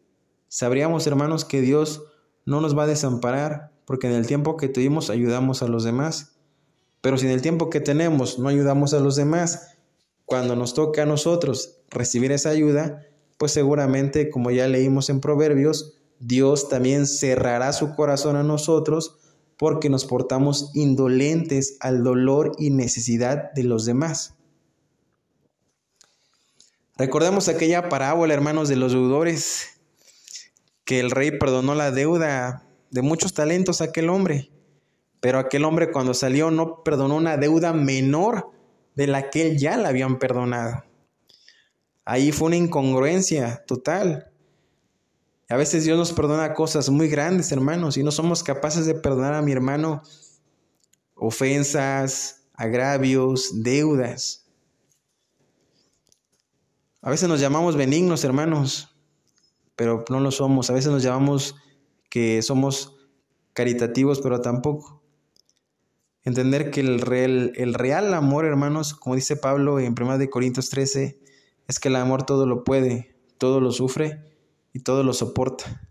sabríamos, 0.48 1.06
hermanos, 1.06 1.44
que 1.44 1.60
Dios 1.60 2.02
no 2.46 2.62
nos 2.62 2.74
va 2.74 2.84
a 2.84 2.86
desamparar, 2.86 3.74
porque 3.84 4.06
en 4.06 4.14
el 4.14 4.26
tiempo 4.26 4.56
que 4.56 4.70
tuvimos 4.70 5.10
ayudamos 5.10 5.62
a 5.62 5.68
los 5.68 5.84
demás. 5.84 6.33
Pero 7.04 7.18
si 7.18 7.26
en 7.26 7.32
el 7.32 7.42
tiempo 7.42 7.68
que 7.68 7.82
tenemos 7.82 8.38
no 8.38 8.48
ayudamos 8.48 8.94
a 8.94 8.98
los 8.98 9.14
demás, 9.14 9.76
cuando 10.24 10.56
nos 10.56 10.72
toque 10.72 11.02
a 11.02 11.04
nosotros 11.04 11.80
recibir 11.90 12.32
esa 12.32 12.48
ayuda, 12.48 13.06
pues 13.36 13.52
seguramente, 13.52 14.30
como 14.30 14.50
ya 14.50 14.66
leímos 14.68 15.10
en 15.10 15.20
Proverbios, 15.20 15.98
Dios 16.18 16.70
también 16.70 17.06
cerrará 17.06 17.74
su 17.74 17.94
corazón 17.94 18.36
a 18.36 18.42
nosotros 18.42 19.18
porque 19.58 19.90
nos 19.90 20.06
portamos 20.06 20.70
indolentes 20.72 21.76
al 21.80 22.02
dolor 22.02 22.52
y 22.58 22.70
necesidad 22.70 23.52
de 23.52 23.64
los 23.64 23.84
demás. 23.84 24.36
Recordemos 26.96 27.48
aquella 27.48 27.90
parábola, 27.90 28.32
hermanos, 28.32 28.70
de 28.70 28.76
los 28.76 28.92
deudores, 28.92 29.78
que 30.86 31.00
el 31.00 31.10
rey 31.10 31.38
perdonó 31.38 31.74
la 31.74 31.90
deuda 31.90 32.66
de 32.90 33.02
muchos 33.02 33.34
talentos 33.34 33.82
a 33.82 33.84
aquel 33.84 34.08
hombre, 34.08 34.53
pero 35.24 35.38
aquel 35.38 35.64
hombre 35.64 35.90
cuando 35.90 36.12
salió 36.12 36.50
no 36.50 36.82
perdonó 36.82 37.16
una 37.16 37.38
deuda 37.38 37.72
menor 37.72 38.50
de 38.94 39.06
la 39.06 39.30
que 39.30 39.46
él 39.46 39.56
ya 39.56 39.78
la 39.78 39.88
habían 39.88 40.18
perdonado. 40.18 40.84
Ahí 42.04 42.30
fue 42.30 42.48
una 42.48 42.56
incongruencia 42.56 43.64
total. 43.66 44.30
A 45.48 45.56
veces 45.56 45.84
Dios 45.84 45.96
nos 45.96 46.12
perdona 46.12 46.52
cosas 46.52 46.90
muy 46.90 47.08
grandes, 47.08 47.50
hermanos, 47.52 47.96
y 47.96 48.02
no 48.02 48.10
somos 48.10 48.42
capaces 48.42 48.84
de 48.84 48.96
perdonar 48.96 49.32
a 49.32 49.40
mi 49.40 49.50
hermano 49.52 50.02
ofensas, 51.14 52.42
agravios, 52.52 53.62
deudas. 53.62 54.44
A 57.00 57.08
veces 57.08 57.30
nos 57.30 57.40
llamamos 57.40 57.76
benignos, 57.76 58.24
hermanos, 58.24 58.94
pero 59.74 60.04
no 60.10 60.20
lo 60.20 60.30
somos. 60.30 60.68
A 60.68 60.74
veces 60.74 60.92
nos 60.92 61.02
llamamos 61.02 61.56
que 62.10 62.42
somos 62.42 62.94
caritativos, 63.54 64.20
pero 64.20 64.42
tampoco. 64.42 65.03
Entender 66.24 66.70
que 66.70 66.80
el 66.80 67.00
real, 67.00 67.52
el 67.56 67.74
real 67.74 68.14
amor, 68.14 68.46
hermanos, 68.46 68.94
como 68.94 69.14
dice 69.14 69.36
Pablo 69.36 69.78
en 69.78 69.94
1 69.98 70.30
Corintios 70.30 70.70
13, 70.70 71.18
es 71.68 71.78
que 71.78 71.88
el 71.88 71.96
amor 71.96 72.24
todo 72.24 72.46
lo 72.46 72.64
puede, 72.64 73.14
todo 73.38 73.60
lo 73.60 73.72
sufre 73.72 74.22
y 74.72 74.80
todo 74.80 75.02
lo 75.02 75.12
soporta. 75.12 75.88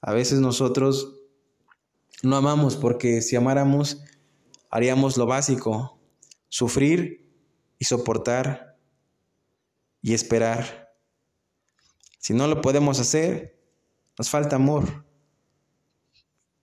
A 0.00 0.12
veces 0.12 0.40
nosotros 0.40 1.16
no 2.22 2.36
amamos 2.36 2.76
porque 2.76 3.20
si 3.20 3.36
amáramos 3.36 4.02
haríamos 4.70 5.16
lo 5.16 5.26
básico, 5.26 5.98
sufrir 6.48 7.28
y 7.78 7.84
soportar 7.84 8.76
y 10.02 10.14
esperar. 10.14 10.94
Si 12.18 12.34
no 12.34 12.46
lo 12.46 12.60
podemos 12.60 13.00
hacer, 13.00 13.58
nos 14.18 14.30
falta 14.30 14.56
amor. 14.56 15.04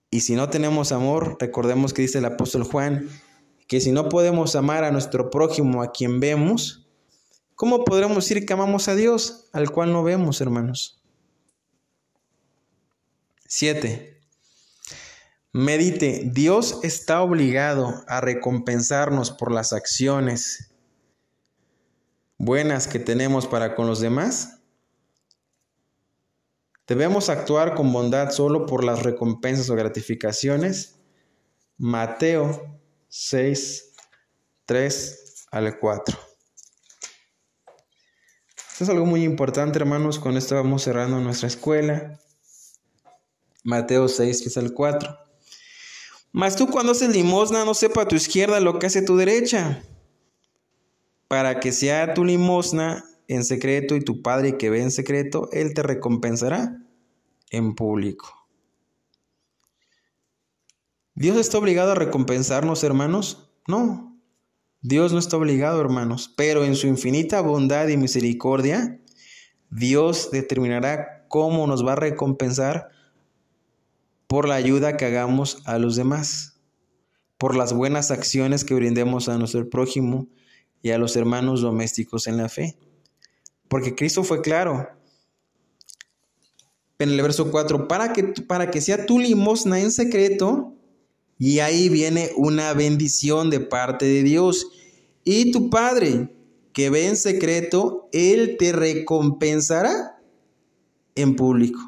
Y 0.10 0.22
si 0.22 0.36
no 0.36 0.50
tenemos 0.50 0.92
amor, 0.92 1.38
recordemos 1.40 1.94
que 1.94 2.04
dice 2.04 2.20
el 2.20 2.26
apóstol 2.26 2.64
Juan, 2.64 3.10
que 3.68 3.82
si 3.82 3.92
no 3.92 4.10
podemos 4.10 4.56
amar 4.56 4.84
a 4.84 4.92
nuestro 4.92 5.30
prójimo, 5.30 5.82
a 5.82 5.92
quien 5.92 6.20
vemos, 6.20 6.88
¿cómo 7.56 7.84
podremos 7.84 8.18
decir 8.18 8.46
que 8.46 8.54
amamos 8.54 8.88
a 8.88 8.96
Dios, 8.96 9.50
al 9.52 9.72
cual 9.72 9.92
no 9.92 10.04
vemos, 10.04 10.42
hermanos? 10.42 11.02
7. 13.48 14.20
Medite, 15.54 16.30
Dios 16.34 16.80
está 16.84 17.22
obligado 17.22 18.04
a 18.08 18.20
recompensarnos 18.20 19.32
por 19.32 19.52
las 19.52 19.72
acciones 19.72 20.74
buenas 22.38 22.88
que 22.88 23.00
tenemos 23.00 23.48
para 23.48 23.76
con 23.76 23.88
los 23.88 24.02
demás. 24.02 24.60
Debemos 26.88 27.30
actuar 27.30 27.74
con 27.74 27.92
bondad 27.92 28.30
solo 28.32 28.66
por 28.66 28.84
las 28.84 29.02
recompensas 29.02 29.70
o 29.70 29.76
gratificaciones. 29.76 31.00
Mateo 31.78 32.80
6, 33.08 33.94
3 34.66 35.48
al 35.52 35.80
4. 35.80 36.20
Esto 38.72 38.84
es 38.84 38.90
algo 38.90 39.06
muy 39.06 39.24
importante, 39.24 39.80
hermanos. 39.80 40.20
Con 40.20 40.38
esto 40.38 40.56
vamos 40.56 40.84
cerrando 40.84 41.20
nuestra 41.20 41.48
escuela. 41.48 42.20
Mateo 43.64 44.08
6, 44.08 44.42
que 44.44 44.50
es 44.50 44.58
el 44.58 44.74
4. 44.74 45.18
Mas 46.32 46.56
tú 46.56 46.68
cuando 46.68 46.92
haces 46.92 47.10
limosna 47.10 47.66
no 47.66 47.74
sepa 47.74 48.02
a 48.02 48.08
tu 48.08 48.16
izquierda 48.16 48.60
lo 48.60 48.78
que 48.78 48.88
hace 48.88 49.02
tu 49.02 49.16
derecha, 49.16 49.82
para 51.30 51.62
que 51.62 51.72
sea 51.72 52.14
tu 52.14 52.26
limosna 52.26 53.06
en 53.28 53.44
secreto 53.44 53.96
y 53.96 54.02
tu 54.02 54.22
Padre 54.22 54.58
que 54.58 54.70
ve 54.70 54.82
en 54.82 54.92
secreto, 54.92 55.50
Él 55.52 55.74
te 55.74 55.84
recompensará 55.84 56.82
en 57.52 57.76
público. 57.76 58.48
¿Dios 61.14 61.38
está 61.38 61.58
obligado 61.58 61.94
a 61.94 61.96
recompensarnos, 61.96 62.84
hermanos? 62.84 63.50
No, 63.68 64.16
Dios 64.82 65.14
no 65.14 65.20
está 65.20 65.38
obligado, 65.38 65.82
hermanos, 65.82 66.32
pero 66.36 66.64
en 66.64 66.76
su 66.76 66.88
infinita 66.88 67.42
bondad 67.42 67.88
y 67.88 67.98
misericordia, 67.98 69.02
Dios 69.72 70.30
determinará 70.32 71.26
cómo 71.28 71.66
nos 71.66 71.86
va 71.86 71.94
a 71.94 71.96
recompensar 71.96 72.90
por 74.28 74.48
la 74.48 74.56
ayuda 74.56 74.98
que 74.98 75.06
hagamos 75.06 75.64
a 75.66 75.80
los 75.80 75.96
demás, 75.96 76.62
por 77.38 77.56
las 77.56 77.74
buenas 77.74 78.12
acciones 78.12 78.64
que 78.64 78.76
brindemos 78.76 79.28
a 79.28 79.38
nuestro 79.38 79.70
prójimo 79.70 80.28
y 80.82 80.92
a 80.92 80.98
los 80.98 81.16
hermanos 81.16 81.62
domésticos 81.62 82.28
en 82.28 82.38
la 82.38 82.50
fe. 82.50 82.78
Porque 83.68 83.96
Cristo 83.96 84.24
fue 84.24 84.42
claro 84.42 84.88
en 87.00 87.10
el 87.10 87.22
verso 87.22 87.52
4, 87.52 87.88
para 87.88 88.14
que, 88.14 88.24
para 88.24 88.72
que 88.72 88.82
sea 88.82 89.06
tu 89.06 89.20
limosna 89.20 89.80
en 89.80 89.92
secreto, 89.92 90.74
y 91.38 91.60
ahí 91.60 91.90
viene 91.90 92.32
una 92.38 92.74
bendición 92.74 93.50
de 93.50 93.60
parte 93.60 94.06
de 94.06 94.24
Dios. 94.24 94.68
Y 95.26 95.52
tu 95.52 95.70
Padre, 95.70 96.34
que 96.72 96.90
ve 96.90 97.08
en 97.08 97.18
secreto, 97.18 98.08
Él 98.14 98.56
te 98.58 98.72
recompensará 98.72 100.22
en 101.16 101.36
público. 101.36 101.80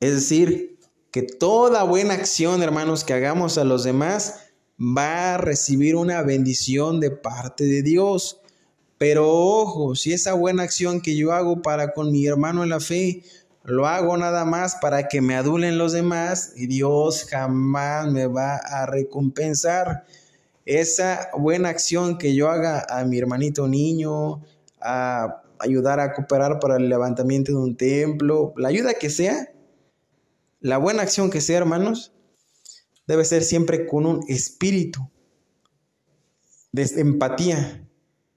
Es 0.00 0.14
decir, 0.14 0.78
que 1.12 1.22
toda 1.22 1.84
buena 1.84 2.14
acción, 2.14 2.62
hermanos, 2.62 3.04
que 3.04 3.12
hagamos 3.12 3.58
a 3.58 3.64
los 3.64 3.84
demás 3.84 4.40
va 4.80 5.34
a 5.34 5.38
recibir 5.38 5.94
una 5.94 6.22
bendición 6.22 6.98
de 6.98 7.12
parte 7.12 7.64
de 7.64 7.82
Dios. 7.82 8.41
Pero 9.02 9.28
ojo, 9.28 9.96
si 9.96 10.12
esa 10.12 10.32
buena 10.34 10.62
acción 10.62 11.00
que 11.00 11.16
yo 11.16 11.32
hago 11.32 11.60
para 11.60 11.92
con 11.92 12.12
mi 12.12 12.24
hermano 12.24 12.62
en 12.62 12.68
la 12.68 12.78
fe, 12.78 13.24
lo 13.64 13.88
hago 13.88 14.16
nada 14.16 14.44
más 14.44 14.76
para 14.76 15.08
que 15.08 15.20
me 15.20 15.34
adulen 15.34 15.76
los 15.76 15.90
demás, 15.90 16.52
y 16.54 16.68
Dios 16.68 17.26
jamás 17.28 18.06
me 18.12 18.28
va 18.28 18.58
a 18.58 18.86
recompensar. 18.86 20.04
Esa 20.66 21.30
buena 21.36 21.68
acción 21.68 22.16
que 22.16 22.36
yo 22.36 22.48
haga 22.48 22.86
a 22.88 23.04
mi 23.04 23.18
hermanito 23.18 23.66
niño, 23.66 24.44
a 24.80 25.42
ayudar 25.58 25.98
a 25.98 26.12
cooperar 26.12 26.60
para 26.60 26.76
el 26.76 26.88
levantamiento 26.88 27.50
de 27.50 27.58
un 27.58 27.76
templo, 27.76 28.54
la 28.56 28.68
ayuda 28.68 28.94
que 28.94 29.10
sea, 29.10 29.52
la 30.60 30.78
buena 30.78 31.02
acción 31.02 31.28
que 31.28 31.40
sea, 31.40 31.58
hermanos, 31.58 32.12
debe 33.08 33.24
ser 33.24 33.42
siempre 33.42 33.84
con 33.84 34.06
un 34.06 34.20
espíritu 34.28 35.10
de 36.70 36.84
empatía, 37.00 37.84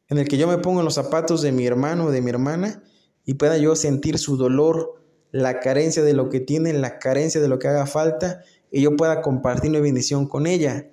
en 0.09 0.17
el 0.17 0.27
que 0.27 0.37
yo 0.37 0.47
me 0.47 0.57
pongo 0.57 0.79
en 0.79 0.85
los 0.85 0.95
zapatos 0.95 1.41
de 1.41 1.51
mi 1.51 1.65
hermano 1.65 2.05
o 2.05 2.11
de 2.11 2.21
mi 2.21 2.29
hermana 2.29 2.83
y 3.25 3.35
pueda 3.35 3.57
yo 3.57 3.75
sentir 3.75 4.19
su 4.19 4.37
dolor, 4.37 5.03
la 5.31 5.59
carencia 5.59 6.03
de 6.03 6.13
lo 6.13 6.29
que 6.29 6.39
tiene, 6.39 6.73
la 6.73 6.99
carencia 6.99 7.41
de 7.41 7.47
lo 7.47 7.59
que 7.59 7.67
haga 7.67 7.87
falta, 7.87 8.43
y 8.71 8.81
yo 8.81 8.95
pueda 8.95 9.21
compartir 9.21 9.71
una 9.71 9.79
bendición 9.79 10.27
con 10.27 10.47
ella. 10.47 10.89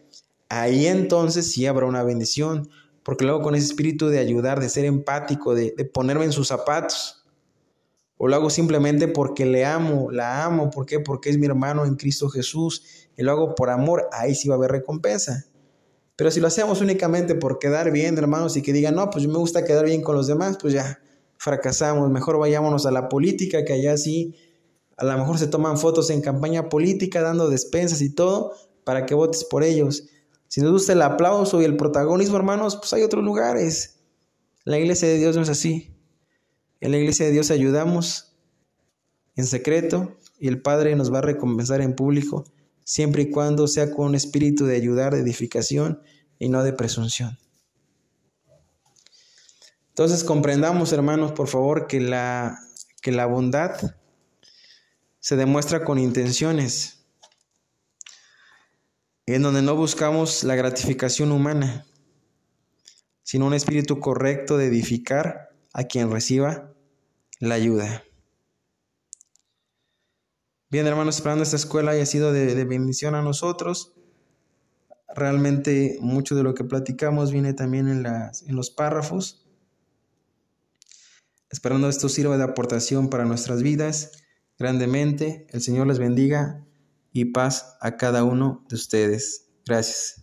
Ahí 0.48 0.87
entonces 0.87 1.51
sí 1.51 1.66
habrá 1.66 1.87
una 1.87 2.03
bendición, 2.03 2.70
porque 3.03 3.25
luego 3.25 3.42
con 3.42 3.55
ese 3.55 3.66
espíritu 3.66 4.09
de 4.09 4.18
ayudar, 4.18 4.61
de 4.61 4.68
ser 4.68 4.85
empático, 4.85 5.55
de, 5.55 5.75
de 5.77 5.85
ponerme 5.85 6.25
en 6.25 6.33
sus 6.33 6.48
zapatos, 6.48 7.22
o 8.16 8.29
lo 8.29 8.37
hago 8.37 8.51
simplemente 8.51 9.09
porque 9.09 9.44
le 9.44 9.64
amo, 9.64 10.11
la 10.12 10.44
amo, 10.44 10.70
¿por 10.70 10.87
qué? 10.87 11.01
Porque 11.01 11.29
es 11.29 11.38
mi 11.38 11.46
hermano 11.46 11.85
en 11.85 11.96
Cristo 11.96 12.29
Jesús 12.29 13.09
y 13.16 13.22
lo 13.25 13.33
hago 13.33 13.55
por 13.57 13.68
amor, 13.68 14.09
ahí 14.12 14.35
sí 14.35 14.48
va 14.48 14.55
a 14.55 14.59
haber 14.59 14.70
recompensa. 14.70 15.44
Pero 16.16 16.31
si 16.31 16.40
lo 16.40 16.46
hacemos 16.46 16.81
únicamente 16.81 17.35
por 17.35 17.59
quedar 17.59 17.90
bien, 17.90 18.16
hermanos, 18.18 18.57
y 18.57 18.62
que 18.62 18.72
digan, 18.72 18.94
no, 18.94 19.11
pues 19.11 19.27
me 19.27 19.38
gusta 19.38 19.64
quedar 19.64 19.85
bien 19.87 20.03
con 20.03 20.14
los 20.14 20.27
demás, 20.27 20.59
pues 20.61 20.75
ya 20.75 21.01
fracasamos. 21.38 22.11
Mejor 22.11 22.38
vayámonos 22.38 22.87
a 22.87 22.90
la 22.90 23.09
política, 23.09 23.64
que 23.64 23.72
allá 23.72 23.96
sí, 23.96 24.35
a 24.96 25.05
lo 25.05 25.16
mejor 25.18 25.38
se 25.38 25.46
toman 25.46 25.79
fotos 25.79 26.11
en 26.11 26.20
campaña 26.20 26.68
política, 26.68 27.22
dando 27.22 27.48
despensas 27.48 28.03
y 28.03 28.14
todo, 28.14 28.53
para 28.85 29.07
que 29.07 29.14
votes 29.14 29.44
por 29.44 29.64
ellos. 29.64 30.05
Si 30.48 30.61
nos 30.61 30.70
gusta 30.70 30.92
el 30.92 31.03
aplauso 31.03 31.62
y 31.62 31.64
el 31.64 31.77
protagonismo, 31.77 32.37
hermanos, 32.37 32.77
pues 32.77 32.92
hay 32.92 33.03
otros 33.03 33.25
lugares. 33.25 34.01
La 34.64 34.79
iglesia 34.79 35.09
de 35.09 35.18
Dios 35.18 35.35
no 35.35 35.42
es 35.42 35.48
así. 35.48 35.96
En 36.81 36.90
la 36.90 36.98
iglesia 36.98 37.25
de 37.25 37.33
Dios 37.33 37.51
ayudamos 37.51 38.37
en 39.35 39.46
secreto 39.46 40.16
y 40.38 40.48
el 40.48 40.61
Padre 40.61 40.94
nos 40.94 41.12
va 41.12 41.18
a 41.18 41.22
recompensar 41.22 41.81
en 41.81 41.94
público, 41.94 42.44
siempre 42.85 43.23
y 43.23 43.31
cuando 43.31 43.68
sea 43.68 43.90
con 43.90 44.07
un 44.07 44.14
espíritu 44.14 44.66
de 44.66 44.77
ayudar, 44.77 45.14
de 45.14 45.21
edificación 45.21 46.03
y 46.38 46.49
no 46.49 46.62
de 46.62 46.73
presunción. 46.73 47.38
Entonces 49.88 50.25
comprendamos, 50.25 50.92
hermanos, 50.92 51.33
por 51.33 51.49
favor, 51.49 51.87
que 51.87 52.01
la, 52.01 52.59
que 53.03 53.12
la 53.12 53.27
bondad 53.27 53.95
se 55.21 55.37
demuestra 55.37 55.85
con 55.85 55.99
intenciones, 55.99 57.05
en 59.27 59.42
donde 59.42 59.62
no 59.62 59.77
buscamos 59.77 60.45
la 60.45 60.57
gratificación 60.57 61.31
humana, 61.31 61.87
sino 63.23 63.47
un 63.47 63.55
espíritu 63.55 64.01
correcto 64.01 64.57
de 64.57 64.66
edificar 64.66 65.51
a 65.73 65.85
quien 65.85 66.11
reciba 66.11 66.73
la 67.38 67.55
ayuda. 67.55 68.03
Bien, 70.73 70.87
hermanos, 70.87 71.17
esperando 71.17 71.43
esta 71.43 71.57
escuela 71.57 71.91
haya 71.91 72.07
sido 72.07 72.33
de, 72.33 72.65
bendición 72.65 73.15
a 73.15 73.21
nosotros. 73.21 73.93
Realmente 75.15 75.99
mucho 76.01 76.35
de 76.35 76.43
lo 76.43 76.55
que 76.55 76.65
platicamos 76.65 77.31
viene 77.31 77.53
también 77.53 77.89
en, 77.89 78.07
en 78.07 78.57
los 78.57 78.71
párrafos. 78.71 79.47
Esperando 81.51 81.91
esto 81.91 82.09
sirva 82.09 82.39
de 82.39 82.45
aportación 82.45 83.11
para 83.11 83.27
nuestras 83.27 83.63
vidas 83.63 84.13
grandemente. 84.59 85.47
El 85.51 85.61
Señor 85.61 85.89
les 85.89 85.99
bendiga 85.99 86.65
y 87.13 87.27
paz 87.27 87.77
a 87.83 87.99
cada 87.99 88.25
uno 88.25 88.65
de 88.71 88.77
ustedes. 88.77 89.51
Gracias. 89.67 90.22